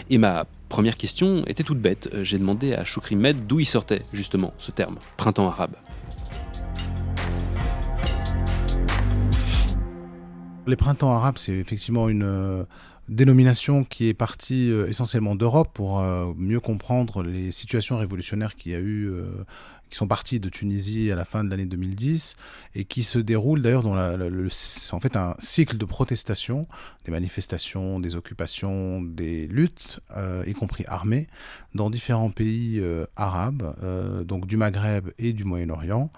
Et 0.09 0.17
ma 0.17 0.45
première 0.69 0.95
question 0.95 1.43
était 1.45 1.63
toute 1.63 1.81
bête. 1.81 2.09
J'ai 2.21 2.37
demandé 2.37 2.73
à 2.73 2.85
Choukri 2.85 3.17
Med 3.17 3.45
d'où 3.45 3.59
il 3.59 3.65
sortait 3.65 4.03
justement 4.13 4.53
ce 4.59 4.71
terme, 4.71 4.95
printemps 5.17 5.49
arabe. 5.49 5.75
Les 10.65 10.77
printemps 10.77 11.11
arabes, 11.11 11.37
c'est 11.37 11.51
effectivement 11.51 12.07
une 12.07 12.23
euh, 12.23 12.63
dénomination 13.09 13.83
qui 13.83 14.07
est 14.07 14.13
partie 14.13 14.71
euh, 14.71 14.87
essentiellement 14.87 15.35
d'Europe 15.35 15.69
pour 15.73 15.99
euh, 15.99 16.33
mieux 16.37 16.59
comprendre 16.59 17.23
les 17.23 17.51
situations 17.51 17.97
révolutionnaires 17.97 18.55
qu'il 18.55 18.71
y 18.71 18.75
a 18.75 18.79
eu 18.79 19.11
qui 19.93 19.97
sont 19.97 20.07
partis 20.07 20.39
de 20.39 20.49
Tunisie 20.49 21.11
à 21.11 21.15
la 21.15 21.23
fin 21.23 21.43
de 21.43 21.51
l'année 21.51 21.67
2010 21.67 22.35
et 22.73 22.83
qui 22.83 23.03
se 23.03 23.19
déroulent 23.19 23.61
d'ailleurs 23.61 23.83
dans 23.83 23.93
la, 23.93 24.17
le, 24.17 24.47
en 24.91 24.99
fait 24.99 25.15
un 25.15 25.35
cycle 25.37 25.77
de 25.77 25.85
protestation, 25.85 26.67
des 27.05 27.11
manifestations, 27.11 27.99
des 27.99 28.15
occupations, 28.15 29.03
des 29.03 29.45
luttes, 29.47 29.99
euh, 30.17 30.43
y 30.47 30.53
compris 30.53 30.83
armées, 30.87 31.27
dans 31.75 31.91
différents 31.91 32.31
pays 32.31 32.79
euh, 32.79 33.05
arabes, 33.15 33.75
euh, 33.83 34.23
donc 34.23 34.47
du 34.47 34.57
Maghreb 34.57 35.11
et 35.19 35.31
du 35.31 35.43
Moyen-Orient, 35.43 36.09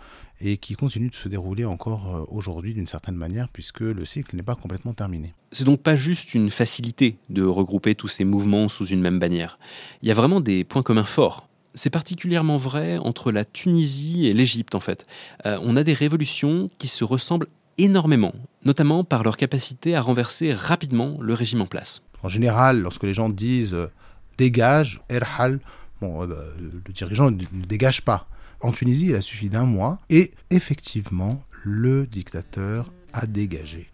et 0.41 0.57
qui 0.57 0.73
continuent 0.75 1.09
de 1.09 1.15
se 1.15 1.29
dérouler 1.29 1.65
encore 1.65 2.27
aujourd'hui 2.29 2.73
d'une 2.73 2.87
certaine 2.87 3.15
manière, 3.15 3.47
puisque 3.49 3.79
le 3.79 4.03
cycle 4.05 4.35
n'est 4.35 4.43
pas 4.43 4.55
complètement 4.55 4.93
terminé. 4.93 5.33
C'est 5.51 5.63
donc 5.63 5.81
pas 5.81 5.95
juste 5.95 6.33
une 6.33 6.49
facilité 6.49 7.17
de 7.29 7.43
regrouper 7.43 7.95
tous 7.95 8.09
ces 8.09 8.25
mouvements 8.25 8.67
sous 8.67 8.85
une 8.85 9.01
même 9.01 9.19
bannière. 9.19 9.57
Il 10.01 10.09
y 10.09 10.11
a 10.11 10.13
vraiment 10.13 10.41
des 10.41 10.63
points 10.63 10.83
communs 10.83 11.05
forts 11.05 11.47
c'est 11.75 11.89
particulièrement 11.89 12.57
vrai 12.57 12.97
entre 12.97 13.31
la 13.31 13.45
Tunisie 13.45 14.27
et 14.27 14.33
l'Égypte 14.33 14.75
en 14.75 14.79
fait. 14.79 15.05
Euh, 15.45 15.59
on 15.61 15.75
a 15.75 15.83
des 15.83 15.93
révolutions 15.93 16.69
qui 16.79 16.87
se 16.87 17.03
ressemblent 17.03 17.47
énormément, 17.77 18.33
notamment 18.63 19.03
par 19.03 19.23
leur 19.23 19.37
capacité 19.37 19.95
à 19.95 20.01
renverser 20.01 20.53
rapidement 20.53 21.17
le 21.19 21.33
régime 21.33 21.61
en 21.61 21.65
place. 21.65 22.03
En 22.23 22.29
général, 22.29 22.81
lorsque 22.81 23.03
les 23.03 23.13
gens 23.13 23.29
disent 23.29 23.73
euh, 23.73 23.91
dégage, 24.37 25.01
erhal, 25.09 25.59
bon, 26.01 26.23
euh, 26.23 26.27
le 26.57 26.93
dirigeant 26.93 27.29
ne 27.29 27.43
dégage 27.67 28.01
pas. 28.03 28.27
En 28.61 28.71
Tunisie, 28.71 29.07
il 29.07 29.15
a 29.15 29.21
suffi 29.21 29.49
d'un 29.49 29.65
mois 29.65 29.99
et 30.09 30.31
effectivement, 30.49 31.43
le 31.63 32.07
dictateur 32.07 32.91
a 33.13 33.25
dégagé. 33.25 33.91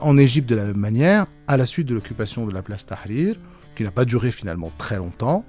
En 0.00 0.16
Égypte, 0.16 0.48
de 0.48 0.54
la 0.54 0.64
même 0.64 0.76
manière, 0.76 1.26
à 1.46 1.56
la 1.56 1.66
suite 1.66 1.86
de 1.86 1.94
l'occupation 1.94 2.46
de 2.46 2.52
la 2.52 2.62
place 2.62 2.86
Tahrir, 2.86 3.36
qui 3.74 3.82
n'a 3.84 3.90
pas 3.90 4.04
duré 4.04 4.30
finalement 4.30 4.72
très 4.78 4.96
longtemps, 4.96 5.44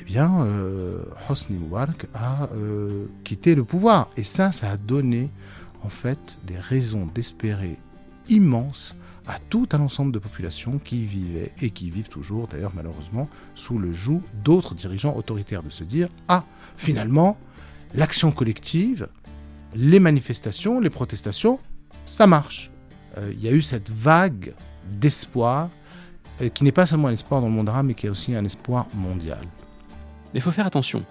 eh 0.00 0.04
bien, 0.04 0.44
euh, 0.44 1.04
Hosni 1.28 1.58
Moubarak 1.58 2.06
a 2.14 2.48
euh, 2.54 3.06
quitté 3.24 3.54
le 3.54 3.64
pouvoir. 3.64 4.10
Et 4.16 4.24
ça, 4.24 4.52
ça 4.52 4.70
a 4.70 4.76
donné, 4.76 5.30
en 5.82 5.88
fait, 5.88 6.38
des 6.46 6.58
raisons 6.58 7.06
d'espérer 7.14 7.78
immenses 8.28 8.94
à 9.26 9.38
tout 9.38 9.68
un 9.72 9.80
ensemble 9.80 10.12
de 10.12 10.18
populations 10.18 10.78
qui 10.78 11.04
vivaient 11.04 11.52
et 11.60 11.70
qui 11.70 11.90
vivent 11.90 12.08
toujours, 12.08 12.48
d'ailleurs, 12.48 12.72
malheureusement, 12.74 13.28
sous 13.54 13.78
le 13.78 13.92
joug 13.92 14.22
d'autres 14.42 14.74
dirigeants 14.74 15.14
autoritaires, 15.16 15.62
de 15.62 15.70
se 15.70 15.84
dire 15.84 16.08
Ah, 16.28 16.44
finalement, 16.76 17.36
l'action 17.94 18.32
collective, 18.32 19.08
les 19.74 20.00
manifestations, 20.00 20.80
les 20.80 20.90
protestations, 20.90 21.58
ça 22.04 22.26
marche. 22.26 22.70
Euh, 23.18 23.32
il 23.32 23.42
y 23.42 23.48
a 23.48 23.52
eu 23.52 23.62
cette 23.62 23.90
vague 23.90 24.54
d'espoir 24.90 25.70
qui 26.54 26.64
n'est 26.64 26.72
pas 26.72 26.86
seulement 26.86 27.08
un 27.08 27.12
espoir 27.12 27.40
dans 27.40 27.46
le 27.46 27.52
monde 27.52 27.68
arabe, 27.68 27.86
mais 27.86 27.94
qui 27.94 28.06
est 28.06 28.10
aussi 28.10 28.34
un 28.34 28.44
espoir 28.44 28.86
mondial. 28.94 29.38
Mais 30.32 30.40
il 30.40 30.42
faut 30.42 30.50
faire 30.50 30.66
attention. 30.66 31.04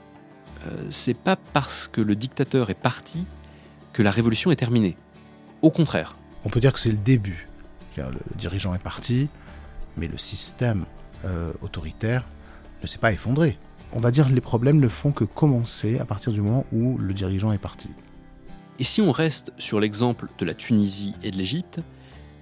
Euh, 0.68 0.88
c'est 0.90 1.18
pas 1.18 1.36
parce 1.36 1.88
que 1.88 2.02
le 2.02 2.16
dictateur 2.16 2.70
est 2.70 2.76
parti 2.76 3.26
que 3.94 4.04
la 4.04 4.12
révolution 4.12 4.52
est 4.52 4.56
terminée. 4.56 4.96
Au 5.62 5.72
contraire. 5.72 6.16
On 6.44 6.50
peut 6.50 6.60
dire 6.60 6.74
que 6.74 6.80
c'est 6.80 6.92
le 6.92 6.98
début. 6.98 7.48
Le 7.98 8.20
dirigeant 8.36 8.74
est 8.74 8.82
parti, 8.82 9.28
mais 9.98 10.08
le 10.08 10.18
système 10.18 10.86
euh, 11.26 11.52
autoritaire 11.62 12.26
ne 12.82 12.88
s'est 12.88 12.98
pas 12.98 13.12
effondré. 13.12 13.60
On 13.94 14.00
va 14.00 14.12
dire 14.12 14.30
les 14.30 14.42
problèmes 14.42 14.80
ne 14.80 14.88
font 14.88 15.12
que 15.12 15.26
commencer 15.26 16.00
à 16.00 16.06
partir 16.06 16.32
du 16.32 16.42
moment 16.42 16.66
où 16.72 16.98
le 16.98 17.14
dirigeant 17.14 17.52
est 17.52 17.58
parti. 17.58 17.90
Et 18.80 18.86
si 18.86 19.02
on 19.02 19.12
reste 19.12 19.52
sur 19.58 19.82
l'exemple 19.82 20.28
de 20.38 20.46
la 20.46 20.54
Tunisie 20.54 21.14
et 21.24 21.32
de 21.32 21.38
l'Égypte, 21.38 21.82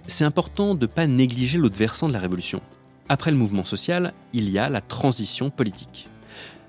c'est 0.05 0.23
important 0.23 0.75
de 0.75 0.81
ne 0.81 0.91
pas 0.91 1.07
négliger 1.07 1.57
l'autre 1.57 1.77
versant 1.77 2.07
de 2.07 2.13
la 2.13 2.19
révolution. 2.19 2.62
Après 3.09 3.31
le 3.31 3.38
mouvement 3.38 3.65
social, 3.65 4.13
il 4.31 4.49
y 4.49 4.59
a 4.59 4.69
la 4.69 4.81
transition 4.81 5.49
politique. 5.49 6.07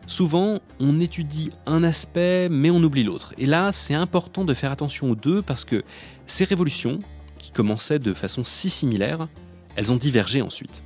Souvent, 0.07 0.61
on 0.81 0.99
étudie 0.99 1.51
un 1.67 1.85
aspect, 1.85 2.49
mais 2.49 2.71
on 2.71 2.83
oublie 2.83 3.05
l'autre. 3.05 3.35
Et 3.37 3.47
là, 3.47 3.73
c'est 3.73 3.95
important 3.95 4.47
de 4.47 4.55
faire 4.55 4.73
attention 4.73 5.11
aux 5.11 5.15
deux 5.15 5.43
parce 5.43 5.67
que 5.67 5.85
ces 6.27 6.45
révolutions, 6.45 7.01
qui 7.39 7.53
commençaient 7.53 7.99
de 7.99 8.15
façon 8.15 8.45
si 8.45 8.71
similaire, 8.71 9.29
elles 9.77 9.93
ont 9.93 9.97
divergé 9.97 10.43
ensuite. 10.43 10.83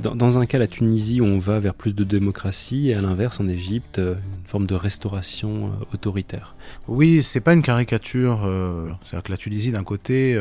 Dans, 0.00 0.38
un 0.38 0.46
cas, 0.46 0.58
la 0.58 0.66
Tunisie, 0.66 1.20
on 1.22 1.38
va 1.38 1.60
vers 1.60 1.72
plus 1.72 1.94
de 1.94 2.02
démocratie, 2.02 2.90
et 2.90 2.94
à 2.94 3.00
l'inverse, 3.00 3.38
en 3.38 3.46
Égypte, 3.48 4.00
euh, 4.00 4.14
une 4.14 4.46
forme 4.46 4.66
de 4.66 4.74
restauration 4.74 5.66
euh, 5.66 5.84
autoritaire. 5.94 6.56
Oui, 6.88 7.22
c'est 7.22 7.40
pas 7.40 7.52
une 7.52 7.62
caricature. 7.62 8.42
Euh, 8.44 8.88
c'est-à-dire 9.02 9.22
que 9.22 9.30
la 9.30 9.38
Tunisie, 9.38 9.70
d'un 9.70 9.84
côté, 9.84 10.38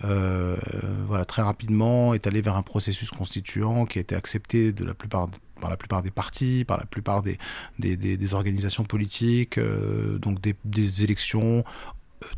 voilà, 0.00 1.24
très 1.26 1.42
rapidement, 1.42 2.14
est 2.14 2.26
allée 2.26 2.40
vers 2.40 2.56
un 2.56 2.62
processus 2.62 3.10
constituant 3.10 3.84
qui 3.84 3.98
a 3.98 4.00
été 4.00 4.14
accepté 4.14 4.72
de 4.72 4.84
la 4.84 4.94
plupart 4.94 5.28
par 5.60 5.70
la 5.70 5.78
plupart 5.78 6.02
des 6.02 6.10
partis, 6.10 6.64
par 6.66 6.76
la 6.76 6.84
plupart 6.84 7.22
des, 7.22 8.34
organisations 8.34 8.84
politiques, 8.84 9.58
donc 9.58 10.38
des, 10.40 11.04
élections 11.04 11.64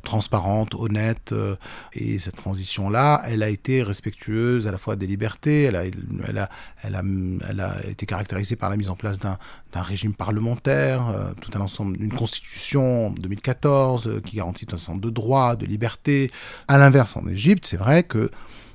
transparente, 0.03 0.75
honnête. 0.75 1.33
Euh, 1.33 1.57
et 1.93 2.19
cette 2.19 2.37
transition-là, 2.37 3.23
elle 3.27 3.43
a 3.43 3.49
été 3.49 3.83
respectueuse 3.83 4.67
à 4.67 4.73
la 4.73 4.79
fois 4.79 4.97
des 4.97 5.07
libertés, 5.07 5.65
elle 5.65 5.77
a, 5.77 7.89
été 7.89 8.07
caractérisée 8.07 8.57
par 8.57 8.71
la 8.71 8.77
mise 8.77 8.91
en 8.91 8.97
place 8.97 9.19
d'un 9.19 9.39
régime 9.75 10.15
parlementaire, 10.15 11.09
euh, 11.09 11.33
tout 11.41 11.51
un 11.55 11.61
ensemble, 11.61 11.97
d'une 11.97 12.13
constitution 12.13 13.09
en 13.09 13.11
2014 13.11 14.07
euh, 14.07 14.21
qui 14.21 14.37
garantit 14.37 14.67
un 14.71 14.75
ensemble 14.75 15.01
de 15.01 15.11
droits, 15.11 15.57
de 15.57 15.67
libertés. 15.67 16.31
À 16.67 16.79
l'inverse, 16.79 17.17
en 17.17 17.27
Égypte, 17.29 17.67
c'est 17.67 17.77
vrai 17.77 18.03
que 18.03 18.31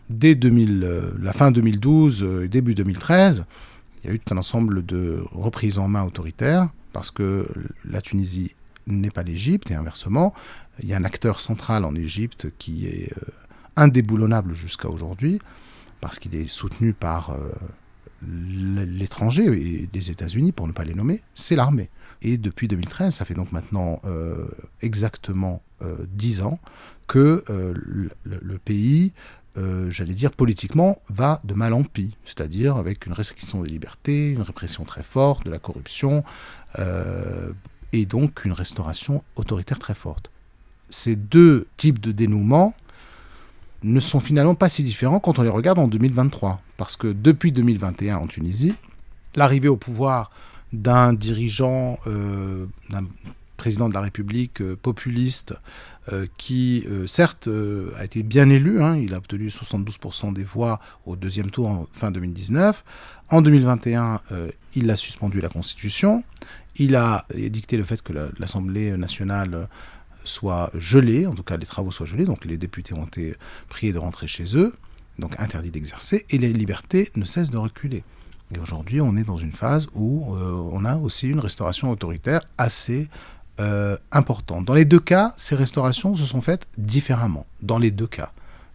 dès 0.10 0.36
2000, 0.36 1.14
la 1.22 1.34
fin 1.34 1.52
2012 1.52 2.28
et 2.44 2.48
début 2.48 2.76
2013, 2.76 3.46
il 4.04 4.10
y 4.10 4.12
a 4.12 4.16
eu 4.16 4.20
tout 4.20 4.34
un 4.34 4.38
ensemble 4.38 4.86
de 4.86 5.24
reprises 5.32 5.80
en 5.80 5.88
main 5.88 6.04
autoritaires 6.04 6.70
parce 6.92 7.10
que 7.10 7.48
la 7.86 8.02
Tunisie 8.02 8.54
n'est 8.88 9.12
pas 9.12 9.24
l'Égypte 9.24 9.72
et 9.72 9.76
inversement, 9.76 10.34
il 10.82 10.88
y 10.88 10.94
a 10.94 10.98
un 10.98 11.04
acteur 11.04 11.40
central 11.40 11.86
en 11.86 11.96
Égypte 11.96 12.48
qui 12.58 12.88
est 12.88 13.12
euh, 13.14 13.32
indéboulonnable 13.76 14.56
jusqu'à 14.56 14.90
aujourd'hui, 14.90 15.40
parce 16.02 16.20
qu'il 16.20 16.36
est 16.36 16.48
soutenu 16.48 16.94
par 16.94 17.32
euh, 17.32 17.52
l'étranger 18.26 19.46
et 19.46 19.90
les 19.94 20.12
États-Unis, 20.12 20.52
pour 20.52 20.68
ne 20.68 20.72
pas 20.72 20.84
les 20.84 20.94
nommer, 20.94 21.22
c'est 21.34 21.56
l'armée. 21.56 21.90
Et 22.22 22.38
depuis 22.38 22.68
2013, 22.68 23.14
ça 23.14 23.26
fait 23.26 23.34
donc 23.34 23.52
maintenant 23.52 24.02
euh, 24.06 24.48
exactement 24.82 25.62
dix 26.14 26.42
ans 26.42 26.60
que 27.08 27.44
le, 27.50 28.58
pays, 28.64 29.12
j'allais 29.90 30.14
dire 30.14 30.32
politiquement, 30.32 31.02
va 31.10 31.42
de 31.44 31.54
mal 31.54 31.74
en 31.74 31.84
pis, 31.84 32.16
c'est-à-dire 32.24 32.78
avec 32.78 33.06
une 33.06 33.12
restriction 33.12 33.64
des 33.64 33.70
libertés, 33.70 34.32
une 34.32 34.44
répression 34.44 34.86
très 34.86 35.04
forte, 35.04 35.46
de 35.46 35.52
la 35.52 35.60
corruption, 35.60 36.24
et 37.94 38.06
donc 38.06 38.44
une 38.44 38.52
restauration 38.52 39.24
autoritaire 39.38 39.80
très 39.80 39.94
forte 39.94 40.30
ces 40.94 41.16
deux 41.16 41.68
types 41.78 42.00
de 42.00 42.12
dénouements 42.12 42.74
ne 43.84 44.00
sont 44.00 44.20
finalement 44.20 44.56
pas 44.56 44.70
si 44.70 44.84
différents 44.84 45.20
quand 45.20 45.40
on 45.40 45.42
les 45.42 45.50
regarde 45.50 45.80
en 45.80 45.88
2023. 45.88 46.62
Parce 46.78 46.96
que 46.96 47.08
depuis 47.08 47.52
2021 47.52 48.18
en 48.18 48.28
Tunisie, 48.28 48.74
l'arrivée 49.36 49.68
au 49.68 49.76
pouvoir 49.76 50.32
d'un 50.72 51.14
dirigeant, 51.14 52.00
euh, 52.08 52.66
d'un 52.90 53.06
président 53.58 53.90
de 53.90 53.94
la 53.94 54.02
République 54.02 54.62
euh, 54.62 54.78
populiste, 54.82 55.54
euh, 56.12 56.28
qui 56.38 56.86
certes 57.08 57.50
a 57.98 58.04
été 58.04 58.24
bien 58.24 58.50
élu, 58.50 58.84
hein, 58.84 58.98
il 58.98 59.14
a 59.14 59.18
obtenu 59.18 59.48
72% 59.48 60.34
des 60.34 60.44
voix 60.44 60.80
au 61.06 61.16
deuxième 61.16 61.50
tour 61.50 61.70
en 61.70 61.88
fin 61.92 62.12
2019. 62.12 62.84
En 63.30 63.42
2021, 63.42 64.20
il 64.76 64.92
a 64.92 64.96
suspendu 64.96 65.40
la 65.40 65.48
Constitution, 65.48 66.24
il 66.76 66.96
a 66.96 67.26
dicté 67.34 67.78
le 67.78 67.84
fait 67.84 68.02
que 68.02 68.14
l'Assemblée 68.40 68.96
nationale 68.98 69.68
soit 70.24 70.72
gelé, 70.74 71.28
en 71.28 71.34
tout 71.34 71.44
cas 71.44 71.58
les 71.58 71.66
travaux 71.66 71.92
soient 71.92 72.06
gelés, 72.06 72.26
donc 72.26 72.46
les 72.46 72.58
députés 72.58 72.94
ont 72.94 73.06
été 73.06 73.36
priés 73.70 73.94
de 73.94 74.00
rentrer 74.00 74.28
chez 74.28 74.56
eux, 74.56 74.74
donc 75.20 75.40
interdits 75.40 75.72
d'exercer, 75.72 76.26
et 76.30 76.38
les 76.38 76.54
libertés 76.54 77.12
ne 77.16 77.26
cessent 77.26 77.52
de 77.52 77.58
reculer. 77.58 78.04
Et 78.56 78.60
aujourd'hui, 78.60 79.02
on 79.02 79.16
est 79.16 79.24
dans 79.24 79.38
une 79.38 79.52
phase 79.52 79.88
où 79.94 80.36
euh, 80.36 80.52
on 80.72 80.86
a 80.86 80.98
aussi 80.98 81.28
une 81.28 81.40
restauration 81.40 81.90
autoritaire 81.92 82.42
assez 82.58 83.10
euh, 83.60 83.98
importante. 84.12 84.66
Dans 84.66 84.74
les 84.74 84.86
deux 84.86 85.00
cas, 85.00 85.34
ces 85.38 85.56
restaurations 85.56 86.14
se 86.16 86.26
sont 86.26 86.42
faites 86.42 86.68
différemment, 86.78 87.46
dans 87.62 87.78
les 87.78 87.92
deux 87.92 88.08
cas. 88.08 88.32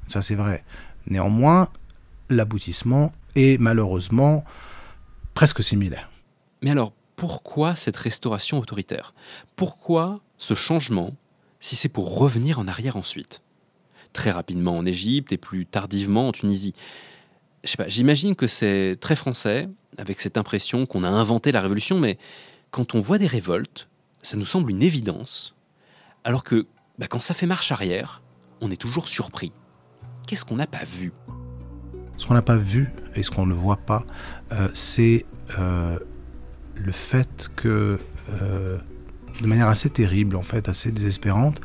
Ça 0.08 0.22
c'est 0.22 0.34
vrai. 0.34 0.64
Néanmoins, 1.06 1.68
l'aboutissement 2.28 3.12
est 3.34 3.60
malheureusement 3.60 4.44
presque 5.34 5.62
similaire. 5.62 6.10
Mais 6.62 6.70
alors, 6.70 6.92
pourquoi 7.18 7.74
cette 7.74 7.96
restauration 7.96 8.60
autoritaire? 8.60 9.12
Pourquoi 9.56 10.20
ce 10.38 10.54
changement 10.54 11.16
si 11.58 11.74
c'est 11.74 11.88
pour 11.88 12.16
revenir 12.16 12.60
en 12.60 12.68
arrière 12.68 12.96
ensuite? 12.96 13.42
Très 14.12 14.30
rapidement 14.30 14.76
en 14.76 14.86
Égypte 14.86 15.32
et 15.32 15.36
plus 15.36 15.66
tardivement 15.66 16.28
en 16.28 16.32
Tunisie. 16.32 16.74
J'imagine 17.88 18.36
que 18.36 18.46
c'est 18.46 18.96
très 19.00 19.16
français, 19.16 19.68
avec 19.98 20.20
cette 20.20 20.38
impression 20.38 20.86
qu'on 20.86 21.02
a 21.02 21.08
inventé 21.08 21.50
la 21.50 21.60
révolution, 21.60 21.98
mais 21.98 22.18
quand 22.70 22.94
on 22.94 23.00
voit 23.00 23.18
des 23.18 23.26
révoltes, 23.26 23.88
ça 24.22 24.36
nous 24.36 24.46
semble 24.46 24.70
une 24.70 24.82
évidence, 24.82 25.56
alors 26.22 26.44
que 26.44 26.68
bah, 26.98 27.08
quand 27.08 27.20
ça 27.20 27.34
fait 27.34 27.46
marche 27.46 27.72
arrière, 27.72 28.22
on 28.60 28.70
est 28.70 28.80
toujours 28.80 29.08
surpris. 29.08 29.52
Qu'est-ce 30.28 30.44
qu'on 30.44 30.56
n'a 30.56 30.68
pas 30.68 30.84
vu? 30.84 31.12
Ce 32.16 32.26
qu'on 32.26 32.34
n'a 32.34 32.42
pas 32.42 32.56
vu 32.56 32.90
et 33.16 33.24
ce 33.24 33.30
qu'on 33.30 33.46
ne 33.46 33.54
voit 33.54 33.76
pas, 33.76 34.04
euh, 34.52 34.68
c'est 34.72 35.26
euh, 35.58 35.98
le 36.78 36.92
fait 36.92 37.50
que 37.56 37.98
euh, 38.30 38.78
de 39.40 39.46
manière 39.46 39.68
assez 39.68 39.90
terrible, 39.90 40.36
en 40.36 40.42
fait, 40.42 40.68
assez 40.68 40.90
désespérante, 40.90 41.60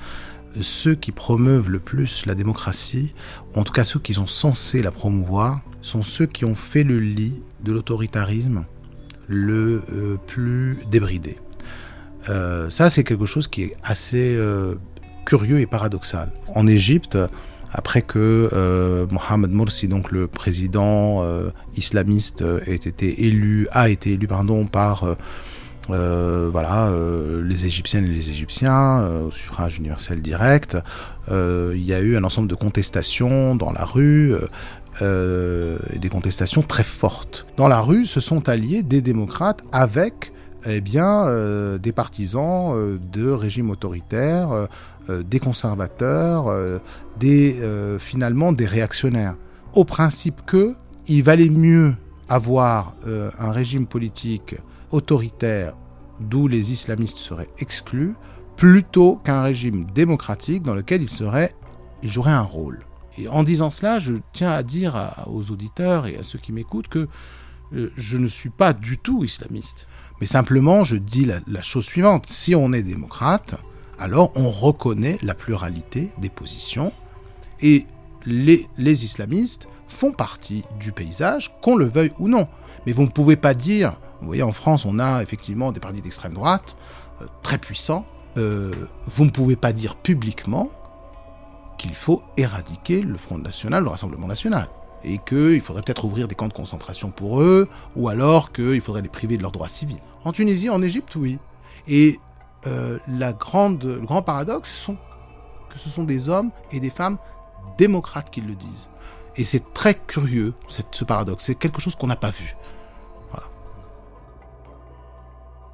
ceux 0.61 0.93
qui 0.95 1.11
promeuvent 1.11 1.69
le 1.69 1.79
plus 1.79 2.25
la 2.25 2.35
démocratie, 2.35 3.15
en 3.55 3.63
tout 3.63 3.73
cas 3.73 3.83
ceux 3.83 3.99
qui 3.99 4.13
sont 4.13 4.27
censés 4.27 4.81
la 4.81 4.91
promouvoir, 4.91 5.61
sont 5.81 6.01
ceux 6.01 6.27
qui 6.27 6.45
ont 6.45 6.55
fait 6.55 6.83
le 6.83 6.99
lit 6.99 7.41
de 7.63 7.71
l'autoritarisme 7.71 8.65
le 9.27 9.83
euh, 9.91 10.17
plus 10.27 10.79
débridé. 10.91 11.35
Euh, 12.29 12.69
ça, 12.69 12.89
c'est 12.89 13.03
quelque 13.03 13.25
chose 13.25 13.47
qui 13.47 13.63
est 13.63 13.75
assez 13.83 14.37
curieux 15.25 15.59
et 15.59 15.65
paradoxal. 15.65 16.31
En 16.53 16.67
Égypte, 16.67 17.17
après 17.73 18.01
que 18.01 19.07
Mohamed 19.11 19.51
Morsi, 19.51 19.87
donc 19.87 20.11
le 20.11 20.27
président 20.27 21.23
islamiste, 21.75 22.43
ait 22.67 22.75
été 22.75 23.25
élu, 23.25 23.67
a 23.71 23.89
été 23.89 24.13
élu 24.13 24.27
pardon, 24.27 24.65
par 24.65 25.15
euh, 25.89 26.49
voilà, 26.51 26.87
euh, 26.87 27.43
les 27.43 27.65
Égyptiennes 27.65 28.05
et 28.05 28.09
les 28.09 28.29
Égyptiens 28.29 29.01
euh, 29.01 29.27
au 29.27 29.31
suffrage 29.31 29.77
universel 29.77 30.21
direct. 30.21 30.77
il 31.29 31.83
y 31.83 31.93
a 31.93 31.99
eu 31.99 32.15
un 32.15 32.23
ensemble 32.23 32.47
de 32.47 32.55
contestations 32.55 33.55
dans 33.55 33.71
la 33.71 33.85
rue, 33.85 34.33
des 35.01 36.09
contestations 36.09 36.61
très 36.61 36.83
fortes. 36.83 37.45
Dans 37.57 37.67
la 37.67 37.81
rue, 37.81 38.05
se 38.05 38.19
sont 38.19 38.47
alliés 38.49 38.83
des 38.83 39.01
démocrates 39.01 39.63
avec 39.71 40.31
eh 40.65 40.79
bien, 40.79 41.27
des 41.77 41.91
partisans 41.91 42.97
de 43.11 43.29
régimes 43.29 43.69
autoritaires, 43.69 44.67
des 45.09 45.39
conservateurs, 45.39 46.45
des, 47.19 47.59
finalement 47.99 48.51
des 48.51 48.65
réactionnaires. 48.65 49.35
Au 49.73 49.85
principe 49.85 50.45
que 50.45 50.75
il 51.07 51.23
valait 51.23 51.49
mieux 51.49 51.95
avoir 52.29 52.95
un 53.05 53.51
régime 53.51 53.85
politique 53.85 54.55
autoritaire 54.91 55.73
d'où 56.19 56.47
les 56.47 56.71
islamistes 56.71 57.17
seraient 57.17 57.49
exclus, 57.59 58.15
plutôt 58.55 59.17
qu'un 59.17 59.41
régime 59.41 59.85
démocratique 59.93 60.63
dans 60.63 60.75
lequel 60.75 61.01
ils, 61.01 61.09
seraient, 61.09 61.53
ils 62.01 62.11
joueraient 62.11 62.31
un 62.31 62.41
rôle. 62.41 62.79
Et 63.17 63.27
en 63.27 63.43
disant 63.43 63.69
cela, 63.69 63.99
je 63.99 64.13
tiens 64.31 64.51
à 64.51 64.63
dire 64.63 65.25
aux 65.27 65.51
auditeurs 65.51 66.07
et 66.07 66.17
à 66.17 66.23
ceux 66.23 66.39
qui 66.39 66.51
m'écoutent 66.51 66.87
que 66.87 67.07
euh, 67.73 67.91
je 67.95 68.17
ne 68.17 68.27
suis 68.27 68.49
pas 68.49 68.73
du 68.73 68.97
tout 68.97 69.23
islamiste. 69.23 69.87
Mais 70.21 70.27
simplement, 70.27 70.83
je 70.83 70.95
dis 70.95 71.25
la 71.25 71.61
chose 71.61 71.85
suivante. 71.85 72.25
Si 72.27 72.55
on 72.55 72.71
est 72.71 72.83
démocrate, 72.83 73.55
alors 73.99 74.31
on 74.35 74.49
reconnaît 74.49 75.17
la 75.21 75.33
pluralité 75.33 76.11
des 76.17 76.29
positions. 76.29 76.91
Et 77.61 77.85
les, 78.25 78.67
islamistes 78.77 79.67
font 79.87 80.11
partie 80.11 80.63
du 80.79 80.91
paysage, 80.91 81.55
qu'on 81.61 81.75
le 81.75 81.85
veuille 81.85 82.11
ou 82.19 82.27
non. 82.27 82.47
Mais 82.85 82.93
vous 82.93 83.03
ne 83.03 83.09
pouvez 83.09 83.35
pas 83.35 83.53
dire 83.53 83.99
vous 84.21 84.27
voyez, 84.27 84.43
en 84.43 84.53
France, 84.53 84.85
on 84.85 84.99
a 84.99 85.21
effectivement 85.21 85.73
des 85.73 85.81
partis 85.81 86.01
d'extrême 86.01 86.33
droite 86.33 86.77
euh, 87.21 87.25
très 87.41 87.57
puissants. 87.57 88.05
Euh, 88.37 88.71
vous 89.05 89.25
ne 89.25 89.29
pouvez 89.29 89.57
pas 89.57 89.73
dire 89.73 89.97
publiquement 89.97 90.69
qu'il 91.77 91.93
faut 91.93 92.23
éradiquer 92.37 93.01
le 93.01 93.17
Front 93.17 93.37
National, 93.37 93.83
le 93.83 93.89
Rassemblement 93.89 94.27
National. 94.27 94.69
et 95.05 95.17
qu'il 95.17 95.59
faudrait 95.59 95.81
peut-être 95.81 96.05
ouvrir 96.05 96.29
des 96.29 96.35
camps 96.35 96.47
de 96.47 96.53
concentration 96.53 97.11
pour 97.11 97.41
eux, 97.41 97.67
ou 97.97 98.07
alors 98.07 98.53
qu'il 98.53 98.79
faudrait 98.79 99.01
les 99.01 99.09
priver 99.09 99.35
de 99.35 99.41
leurs 99.41 99.51
droits 99.51 99.67
civils. 99.67 99.99
En 100.23 100.31
Tunisie, 100.31 100.69
en 100.69 100.81
Égypte, 100.81 101.17
oui. 101.17 101.39
Et 101.89 102.21
euh, 102.67 102.99
la 103.07 103.33
grande, 103.33 103.83
le 103.83 103.99
grand 103.99 104.21
paradoxe, 104.21 104.73
sont 104.73 104.97
que 105.69 105.79
ce 105.79 105.89
sont 105.89 106.03
des 106.03 106.29
hommes 106.29 106.51
et 106.71 106.79
des 106.79 106.89
femmes 106.89 107.17
démocrates 107.77 108.29
qui 108.29 108.41
le 108.41 108.55
disent. 108.55 108.89
Et 109.35 109.43
c'est 109.43 109.73
très 109.73 109.95
curieux, 109.95 110.53
ce 110.67 111.03
paradoxe. 111.03 111.45
C'est 111.45 111.55
quelque 111.55 111.81
chose 111.81 111.95
qu'on 111.95 112.07
n'a 112.07 112.15
pas 112.15 112.29
vu. 112.29 112.55
Voilà. 113.31 113.47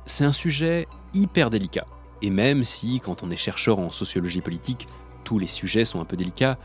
C'est 0.05 0.23
un 0.23 0.31
sujet 0.31 0.87
hyper 1.13 1.49
délicat. 1.49 1.85
Et 2.21 2.29
même 2.29 2.63
si, 2.63 3.01
quand 3.01 3.23
on 3.23 3.31
est 3.31 3.37
chercheur 3.37 3.79
en 3.79 3.89
sociologie 3.89 4.41
politique, 4.41 4.87
tous 5.23 5.39
les 5.39 5.47
sujets 5.47 5.85
sont 5.85 5.99
un 5.99 6.05
peu 6.05 6.15
délicats, 6.17 6.57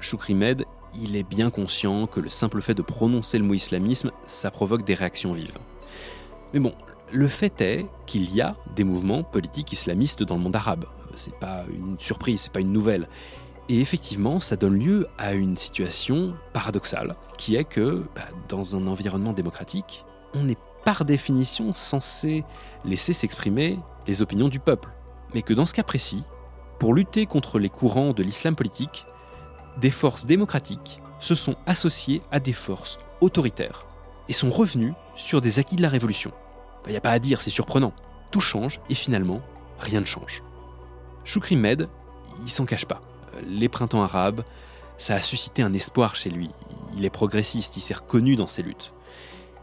Choukri 0.00 0.34
Med, 0.34 0.64
il 1.00 1.14
est 1.14 1.22
bien 1.22 1.50
conscient 1.50 2.06
que 2.06 2.20
le 2.20 2.28
simple 2.28 2.60
fait 2.60 2.74
de 2.74 2.82
prononcer 2.82 3.38
le 3.38 3.44
mot 3.44 3.54
islamisme, 3.54 4.10
ça 4.26 4.50
provoque 4.50 4.84
des 4.84 4.94
réactions 4.94 5.32
vives. 5.32 5.58
Mais 6.52 6.60
bon, 6.60 6.74
le 7.12 7.28
fait 7.28 7.60
est 7.60 7.86
qu'il 8.06 8.34
y 8.34 8.40
a 8.40 8.56
des 8.74 8.84
mouvements 8.84 9.22
politiques 9.22 9.72
islamistes 9.72 10.22
dans 10.22 10.36
le 10.36 10.42
monde 10.42 10.56
arabe. 10.56 10.86
C'est 11.14 11.34
pas 11.34 11.64
une 11.68 11.98
surprise, 11.98 12.42
c'est 12.42 12.52
pas 12.52 12.60
une 12.60 12.72
nouvelle. 12.72 13.08
Et 13.68 13.80
effectivement, 13.80 14.40
ça 14.40 14.56
donne 14.56 14.78
lieu 14.78 15.06
à 15.18 15.34
une 15.34 15.56
situation 15.56 16.34
paradoxale, 16.52 17.16
qui 17.38 17.56
est 17.56 17.64
que, 17.64 18.04
bah, 18.14 18.28
dans 18.48 18.76
un 18.76 18.86
environnement 18.86 19.32
démocratique, 19.32 20.04
on 20.34 20.48
est 20.48 20.58
par 20.84 21.04
définition 21.04 21.74
censé 21.74 22.44
laisser 22.84 23.12
s'exprimer 23.12 23.78
les 24.06 24.22
opinions 24.22 24.48
du 24.48 24.58
peuple. 24.58 24.88
Mais 25.34 25.42
que 25.42 25.52
dans 25.52 25.66
ce 25.66 25.74
cas 25.74 25.82
précis, 25.82 26.24
pour 26.78 26.94
lutter 26.94 27.26
contre 27.26 27.58
les 27.58 27.68
courants 27.68 28.12
de 28.12 28.22
l'islam 28.22 28.56
politique, 28.56 29.06
des 29.80 29.90
forces 29.90 30.26
démocratiques 30.26 31.00
se 31.20 31.34
sont 31.34 31.54
associées 31.66 32.22
à 32.32 32.40
des 32.40 32.52
forces 32.52 32.98
autoritaires 33.20 33.86
et 34.28 34.32
sont 34.32 34.50
revenues 34.50 34.94
sur 35.14 35.40
des 35.40 35.58
acquis 35.58 35.76
de 35.76 35.82
la 35.82 35.88
révolution. 35.88 36.32
Il 36.86 36.90
n'y 36.90 36.96
a 36.96 37.00
pas 37.00 37.10
à 37.10 37.18
dire, 37.18 37.42
c'est 37.42 37.50
surprenant. 37.50 37.92
Tout 38.30 38.40
change 38.40 38.80
et 38.88 38.94
finalement, 38.94 39.42
rien 39.78 40.00
ne 40.00 40.06
change. 40.06 40.42
Choukri 41.24 41.56
Med, 41.56 41.88
il 42.42 42.50
s'en 42.50 42.64
cache 42.66 42.86
pas. 42.86 43.00
Les 43.46 43.68
printemps 43.68 44.02
arabes, 44.02 44.44
ça 44.98 45.14
a 45.14 45.20
suscité 45.20 45.62
un 45.62 45.72
espoir 45.72 46.16
chez 46.16 46.30
lui. 46.30 46.50
Il 46.96 47.04
est 47.04 47.10
progressiste, 47.10 47.76
il 47.76 47.80
s'est 47.80 47.94
reconnu 47.94 48.36
dans 48.36 48.48
ses 48.48 48.62
luttes. 48.62 48.92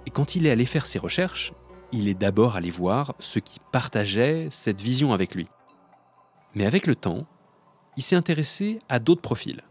Et 0.05 0.09
quand 0.09 0.35
il 0.35 0.45
est 0.45 0.51
allé 0.51 0.65
faire 0.65 0.85
ses 0.85 0.99
recherches, 0.99 1.53
il 1.91 2.07
est 2.07 2.13
d'abord 2.13 2.55
allé 2.55 2.69
voir 2.69 3.13
ceux 3.19 3.39
qui 3.39 3.59
partageaient 3.71 4.47
cette 4.51 4.81
vision 4.81 5.13
avec 5.13 5.35
lui. 5.35 5.47
Mais 6.55 6.65
avec 6.65 6.87
le 6.87 6.95
temps, 6.95 7.25
il 7.97 8.03
s'est 8.03 8.15
intéressé 8.15 8.79
à 8.89 8.99
d'autres 8.99 9.21
profils. 9.21 9.61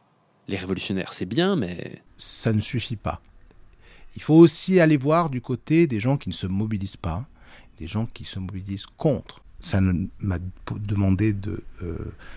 Les 0.49 0.57
révolutionnaires, 0.57 1.13
c'est 1.13 1.27
bien, 1.27 1.57
mais... 1.57 2.03
Ça 2.17 2.53
ne 2.53 2.61
suffit 2.61 2.97
pas. 2.97 3.21
Il 4.15 4.23
faut 4.23 4.35
aussi 4.35 4.81
aller 4.81 4.97
voir 4.97 5.31
du 5.31 5.41
côté 5.41 5.87
des 5.87 6.01
gens 6.01 6.17
qui 6.17 6.29
ne 6.29 6.35
se 6.35 6.47
mobilisent 6.47 6.97
pas, 6.97 7.27
des 7.79 7.87
gens 7.87 8.07
qui 8.07 8.25
se 8.25 8.39
mobilisent 8.39 8.87
contre. 8.97 9.43
Ça 9.61 9.81
m'a 9.81 10.39
demandé 10.75 11.33
de 11.33 11.63
euh, 11.83 11.97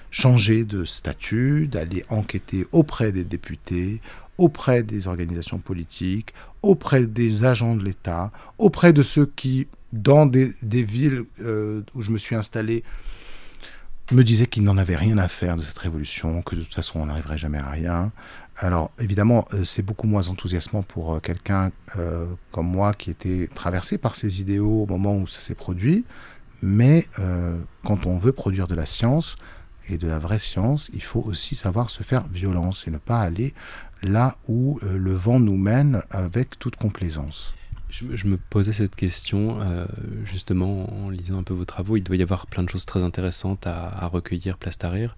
changer 0.09 0.63
de 0.63 0.85
statut, 0.85 1.67
d'aller 1.67 2.05
enquêter 2.09 2.65
auprès 2.71 3.11
des 3.11 3.25
députés, 3.25 4.01
auprès 4.37 4.83
des 4.83 5.07
organisations 5.07 5.59
politiques, 5.59 6.33
auprès 6.61 7.05
des 7.05 7.43
agents 7.43 7.75
de 7.75 7.83
l'État, 7.83 8.31
auprès 8.57 8.93
de 8.93 9.03
ceux 9.03 9.25
qui, 9.25 9.67
dans 9.91 10.25
des, 10.25 10.55
villes 10.63 11.25
euh, 11.41 11.81
où 11.93 12.01
je 12.01 12.11
me 12.11 12.17
suis 12.17 12.35
installé, 12.35 12.83
me 14.11 14.23
disaient 14.23 14.47
qu'ils 14.47 14.63
n'en 14.63 14.77
avaient 14.77 14.95
rien 14.95 15.17
à 15.17 15.27
faire 15.27 15.55
de 15.55 15.61
cette 15.61 15.77
révolution, 15.77 16.41
que 16.41 16.55
de 16.55 16.61
toute 16.61 16.73
façon 16.73 16.99
on 16.99 17.05
n'arriverait 17.05 17.37
jamais 17.37 17.59
à 17.59 17.69
rien. 17.69 18.11
Alors 18.57 18.91
évidemment, 18.99 19.47
euh, 19.53 19.63
c'est 19.63 19.83
beaucoup 19.83 20.07
moins 20.07 20.27
enthousiasmant 20.27 20.83
pour 20.83 21.13
euh, 21.13 21.19
quelqu'un 21.19 21.71
euh, 21.97 22.25
comme 22.51 22.67
moi 22.67 22.93
qui 22.93 23.09
était 23.09 23.47
traversé 23.53 23.97
par 23.97 24.15
ces 24.15 24.41
idéaux 24.41 24.83
au 24.83 24.85
moment 24.85 25.15
où 25.15 25.27
ça 25.27 25.39
s'est 25.41 25.55
produit, 25.55 26.05
mais 26.61 27.07
quand 27.85 28.05
on 28.05 28.17
veut 28.17 28.33
produire 28.33 28.67
de 28.67 28.75
la 28.75 28.85
science 28.85 29.37
et 29.87 29.97
de 29.97 30.09
la 30.09 30.19
vraie 30.19 30.39
science, 30.39 30.91
il 30.93 31.01
faut 31.01 31.21
aussi 31.21 31.55
savoir 31.55 31.89
se 31.89 32.03
faire 32.03 32.27
violence 32.27 32.85
et 32.85 32.91
ne 32.91 32.97
pas 32.97 33.21
aller 33.21 33.53
là 34.03 34.35
où 34.49 34.77
le 34.83 35.13
vent 35.13 35.39
nous 35.39 35.55
mène 35.55 36.01
avec 36.11 36.59
toute 36.59 36.75
complaisance. 36.75 37.53
Je, 37.89 38.27
me 38.27 38.37
posais 38.37 38.71
cette 38.71 38.95
question 38.95 39.59
justement 40.23 41.05
en 41.05 41.09
lisant 41.09 41.39
un 41.39 41.43
peu 41.43 41.53
vos 41.53 41.65
travaux. 41.65 41.97
Il 41.97 42.03
doit 42.03 42.15
y 42.15 42.21
avoir 42.21 42.45
plein 42.47 42.63
de 42.63 42.69
choses 42.69 42.85
très 42.85 43.03
intéressantes 43.03 43.65
à, 43.65 43.87
à 43.87 44.05
recueillir, 44.05 44.57
place 44.57 44.77
Tahrir 44.77 45.17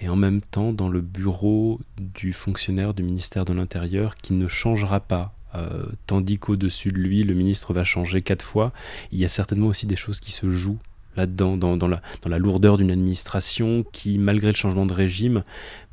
et 0.00 0.08
en 0.08 0.16
même 0.16 0.40
temps 0.40 0.72
dans 0.72 0.88
le 0.88 1.00
bureau 1.00 1.80
du 1.96 2.32
fonctionnaire 2.32 2.94
du 2.94 3.02
ministère 3.02 3.44
de 3.44 3.52
l'Intérieur 3.52 4.16
qui 4.16 4.32
ne 4.34 4.48
changera 4.48 5.00
pas. 5.00 5.34
Euh, 5.54 5.86
tandis 6.06 6.38
qu'au-dessus 6.38 6.92
de 6.92 6.98
lui, 6.98 7.24
le 7.24 7.34
ministre 7.34 7.72
va 7.72 7.84
changer 7.84 8.20
quatre 8.20 8.44
fois. 8.44 8.72
Il 9.12 9.18
y 9.18 9.24
a 9.24 9.28
certainement 9.28 9.68
aussi 9.68 9.86
des 9.86 9.96
choses 9.96 10.20
qui 10.20 10.30
se 10.30 10.48
jouent 10.48 10.78
là-dedans, 11.16 11.56
dans, 11.56 11.88
la, 11.88 12.00
dans, 12.22 12.28
la, 12.28 12.38
lourdeur 12.38 12.76
d'une 12.76 12.90
administration 12.90 13.84
qui, 13.92 14.18
malgré 14.18 14.48
le 14.48 14.56
changement 14.56 14.86
de 14.86 14.92
régime, 14.92 15.42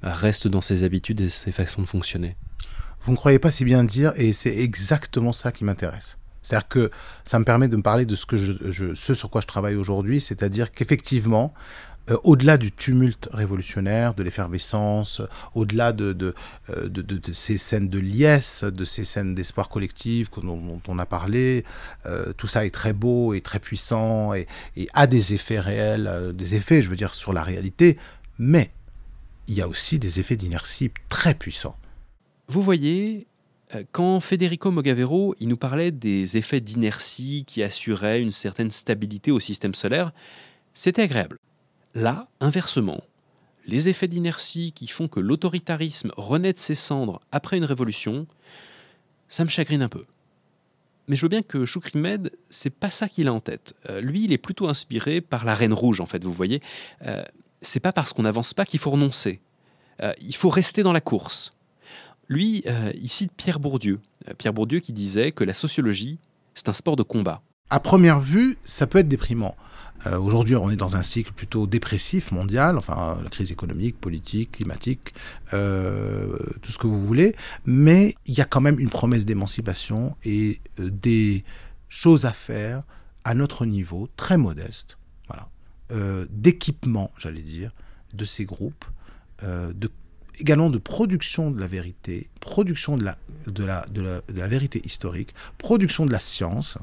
reste 0.03 0.47
dans 0.47 0.61
ses 0.61 0.83
habitudes 0.83 1.21
et 1.21 1.29
ses 1.29 1.51
façons 1.51 1.81
de 1.81 1.88
fonctionner. 1.88 2.35
Vous 3.05 3.11
ne 3.11 3.17
croyez 3.17 3.37
pas 3.37 3.51
si 3.51 3.65
bien 3.65 3.83
dire, 3.83 4.13
et 4.15 4.33
c'est 4.33 4.57
exactement 4.57 5.31
ça 5.31 5.51
qui 5.51 5.63
m'intéresse. 5.63 6.17
C'est-à-dire 6.41 6.67
que 6.67 6.91
ça 7.23 7.37
me 7.37 7.45
permet 7.45 7.67
de 7.67 7.77
me 7.77 7.83
parler 7.83 8.07
de 8.07 8.15
ce, 8.15 9.13
sur 9.13 9.29
quoi 9.29 9.41
je 9.41 9.47
travaille 9.47 9.75
aujourd'hui, 9.75 10.19
c'est-à-dire 10.19 10.71
qu'effectivement, 10.71 11.53
euh, 12.09 12.17
au-delà 12.23 12.57
du 12.57 12.71
tumulte 12.71 13.29
révolutionnaire, 13.31 14.15
de 14.15 14.23
l'effervescence, 14.23 15.21
au-delà 15.53 15.93
de, 15.93 16.13
de, 16.13 16.33
euh, 16.71 16.89
de, 16.89 17.19
ces 17.31 17.59
scènes 17.59 17.89
de 17.89 17.99
liesse, 17.99 18.63
de 18.63 18.85
ces 18.85 19.03
scènes 19.03 19.35
d'espoir 19.35 19.69
collectif 19.69 20.31
dont, 20.41 20.81
on 20.87 20.97
a 20.97 21.05
parlé, 21.05 21.63
euh, 22.07 22.33
tout 22.33 22.47
ça 22.47 22.65
est 22.65 22.73
très 22.73 22.93
beau 22.93 23.35
et 23.35 23.41
très 23.41 23.59
puissant 23.59 24.33
et 24.33 24.47
a 24.93 25.05
des 25.05 25.35
effets 25.35 25.59
réels, 25.59 26.33
des 26.33 26.55
effets, 26.55 26.81
je 26.81 26.89
veux 26.89 26.95
dire, 26.95 27.13
sur 27.13 27.33
la 27.33 27.43
réalité, 27.43 27.99
mais 28.39 28.71
il 29.47 29.53
y 29.53 29.61
a 29.61 29.67
aussi 29.67 29.99
des 29.99 30.19
effets 30.19 30.35
d'inertie 30.35 30.89
très 31.07 31.35
puissants. 31.35 31.77
Vous 32.47 32.62
voyez, 32.62 33.27
quand 33.91 34.19
Federico 34.19 34.71
Mogavero 34.71 35.36
il 35.39 35.47
nous 35.47 35.58
parlait 35.58 35.91
des 35.91 36.38
effets 36.38 36.62
d'inertie 36.62 37.43
qui 37.45 37.63
assuraient 37.63 38.21
une 38.21 38.31
certaine 38.31 38.71
stabilité 38.71 39.31
au 39.31 39.39
système 39.39 39.73
solaire, 39.73 40.12
c'était 40.73 41.01
agréable. 41.01 41.39
Là, 41.95 42.27
inversement, 42.39 43.01
les 43.65 43.88
effets 43.88 44.08
d'inertie 44.08 44.71
qui 44.73 44.88
font 44.88 45.08
que 45.08 45.19
l'autoritarisme 45.19 46.12
renaît 46.17 46.53
de 46.53 46.60
ses 46.60 46.75
cendres 46.75 47.21
après 47.31 47.58
une 47.58 47.65
révolution, 47.65 48.27
ça 49.29 49.43
me 49.43 49.49
chagrine 49.49 49.81
un 49.81 49.89
peu. 49.89 50.05
Mais 51.08 51.15
je 51.15 51.21
veux 51.21 51.29
bien 51.29 51.41
que 51.41 51.65
Choukri 51.65 51.99
Med, 51.99 52.31
c'est 52.49 52.73
pas 52.73 52.89
ça 52.89 53.08
qu'il 53.08 53.27
a 53.27 53.34
en 53.34 53.39
tête. 53.39 53.75
Euh, 53.89 54.01
lui, 54.01 54.23
il 54.23 54.34
est 54.34 54.38
plutôt 54.38 54.67
inspiré 54.67 55.21
par 55.21 55.45
la 55.45 55.53
Reine 55.53 55.73
Rouge, 55.73 56.01
en 56.01 56.05
fait, 56.05 56.23
vous 56.23 56.34
voyez. 56.34 56.62
Euh, 57.05 57.23
c'est 57.62 57.79
pas 57.79 57.93
parce 57.93 58.13
qu'on 58.13 58.23
n'avance 58.23 58.53
pas 58.53 58.65
qu'il 58.65 58.79
faut 58.79 58.91
renoncer. 58.91 59.39
Euh, 60.01 60.13
il 60.19 60.36
faut 60.36 60.49
rester 60.49 60.84
dans 60.84 60.93
la 60.93 61.01
course. 61.01 61.54
Lui, 62.27 62.63
il 62.95 63.09
cite 63.09 63.31
Pierre 63.35 63.59
Bourdieu. 63.59 63.99
Pierre 64.38 64.53
Bourdieu 64.53 64.79
qui 64.79 64.93
disait 64.93 65.31
que 65.31 65.43
la 65.43 65.53
sociologie, 65.53 66.19
c'est 66.53 66.69
un 66.69 66.73
sport 66.73 66.95
de 66.95 67.03
combat. 67.03 67.41
À 67.69 67.79
première 67.79 68.19
vue, 68.19 68.57
ça 68.63 68.88
peut 68.88 68.99
être 68.99 69.07
déprimant. 69.07 69.55
Euh, 70.07 70.19
aujourd'hui, 70.19 70.55
on 70.55 70.69
est 70.69 70.75
dans 70.75 70.95
un 70.95 71.01
cycle 71.01 71.33
plutôt 71.33 71.67
dépressif 71.67 72.31
mondial, 72.31 72.77
enfin 72.77 73.17
la 73.23 73.29
crise 73.29 73.51
économique, 73.51 73.99
politique, 73.99 74.53
climatique, 74.53 75.13
euh, 75.53 76.38
tout 76.61 76.71
ce 76.71 76.77
que 76.77 76.88
vous 76.88 77.05
voulez, 77.05 77.35
mais 77.65 78.15
il 78.25 78.35
y 78.35 78.41
a 78.41 78.45
quand 78.45 78.61
même 78.61 78.79
une 78.79 78.89
promesse 78.89 79.25
d'émancipation 79.25 80.15
et 80.23 80.61
euh, 80.79 80.89
des 80.91 81.43
choses 81.89 82.25
à 82.25 82.31
faire 82.31 82.83
à 83.23 83.33
notre 83.33 83.65
niveau, 83.65 84.07
très 84.17 84.38
modeste, 84.38 84.99
voilà, 85.27 85.49
d'équipement, 86.29 87.09
j'allais 87.17 87.41
dire, 87.41 87.71
de 88.13 88.23
ces 88.23 88.45
groupes, 88.45 88.85
de, 89.41 89.89
également 90.39 90.69
de 90.69 90.77
production 90.77 91.51
de 91.51 91.59
la 91.59 91.67
vérité, 91.67 92.29
production 92.39 92.97
de 92.97 93.05
la, 93.63 94.47
vérité 94.47 94.81
historique, 94.85 95.33
production 95.57 96.05
de 96.05 96.11
la 96.11 96.19
science. 96.19 96.77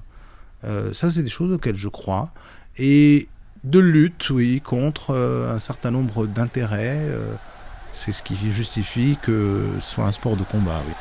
Ça, 0.62 1.10
c'est 1.10 1.22
des 1.22 1.30
choses 1.30 1.52
auxquelles 1.52 1.76
je 1.76 1.88
crois. 1.88 2.32
Et 2.78 3.28
de 3.64 3.78
lutte, 3.78 4.30
oui, 4.30 4.60
contre 4.60 5.14
un 5.14 5.58
certain 5.58 5.90
nombre 5.90 6.26
d'intérêts. 6.26 7.06
C'est 7.94 8.12
ce 8.12 8.22
qui 8.22 8.36
justifie 8.50 9.18
que 9.20 9.66
ce 9.80 9.94
soit 9.94 10.06
un 10.06 10.12
sport 10.12 10.36
de 10.36 10.44
combat, 10.44 10.82
oui. 10.86 10.94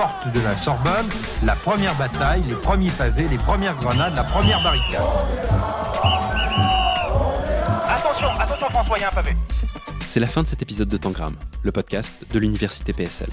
Porte 0.00 0.32
de 0.32 0.40
la 0.40 0.56
Sorbonne, 0.56 1.10
la 1.42 1.54
première 1.54 1.94
bataille, 1.96 2.42
les 2.48 2.54
premiers 2.54 2.90
pavés, 2.90 3.28
les 3.28 3.36
premières 3.36 3.76
grenades, 3.76 4.14
la 4.14 4.24
première 4.24 4.62
barricade. 4.62 5.02
Attention, 7.86 8.28
attention 8.40 8.70
François, 8.70 8.96
il 8.96 9.02
y 9.02 9.04
a 9.04 9.08
un 9.08 9.12
pavé. 9.12 9.34
C'est 10.06 10.20
la 10.20 10.26
fin 10.26 10.42
de 10.42 10.48
cet 10.48 10.62
épisode 10.62 10.88
de 10.88 10.96
Tangram, 10.96 11.34
le 11.62 11.70
podcast 11.70 12.24
de 12.32 12.38
l'université 12.38 12.94
PSL. 12.94 13.28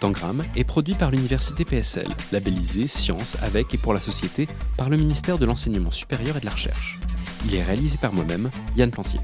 Tangram 0.00 0.44
est 0.56 0.64
produit 0.64 0.94
par 0.94 1.10
l'université 1.10 1.66
PSL, 1.66 2.08
labellisé 2.32 2.88
Sciences 2.88 3.36
avec 3.42 3.74
et 3.74 3.78
pour 3.78 3.92
la 3.92 4.00
société 4.00 4.48
par 4.78 4.88
le 4.88 4.96
ministère 4.96 5.36
de 5.36 5.44
l'Enseignement 5.44 5.92
supérieur 5.92 6.38
et 6.38 6.40
de 6.40 6.46
la 6.46 6.52
Recherche. 6.52 6.98
Il 7.44 7.54
est 7.54 7.62
réalisé 7.62 7.98
par 7.98 8.14
moi-même, 8.14 8.48
Yann 8.76 8.90
Plantier. 8.90 9.20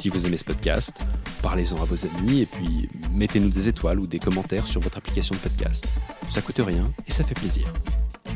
Si 0.00 0.08
vous 0.08 0.24
aimez 0.24 0.38
ce 0.38 0.44
podcast, 0.44 0.98
parlez-en 1.42 1.76
à 1.76 1.84
vos 1.84 2.06
amis 2.06 2.40
et 2.40 2.46
puis 2.46 2.88
mettez-nous 3.10 3.50
des 3.50 3.68
étoiles 3.68 4.00
ou 4.00 4.06
des 4.06 4.18
commentaires 4.18 4.66
sur 4.66 4.80
votre 4.80 4.96
application 4.96 5.34
de 5.34 5.40
podcast. 5.40 5.84
Ça 6.30 6.40
coûte 6.40 6.62
rien 6.64 6.84
et 7.06 7.12
ça 7.12 7.22
fait 7.22 7.34
plaisir. 7.34 7.66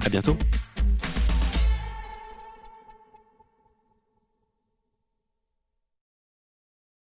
À 0.04 0.10
bientôt! 0.10 0.36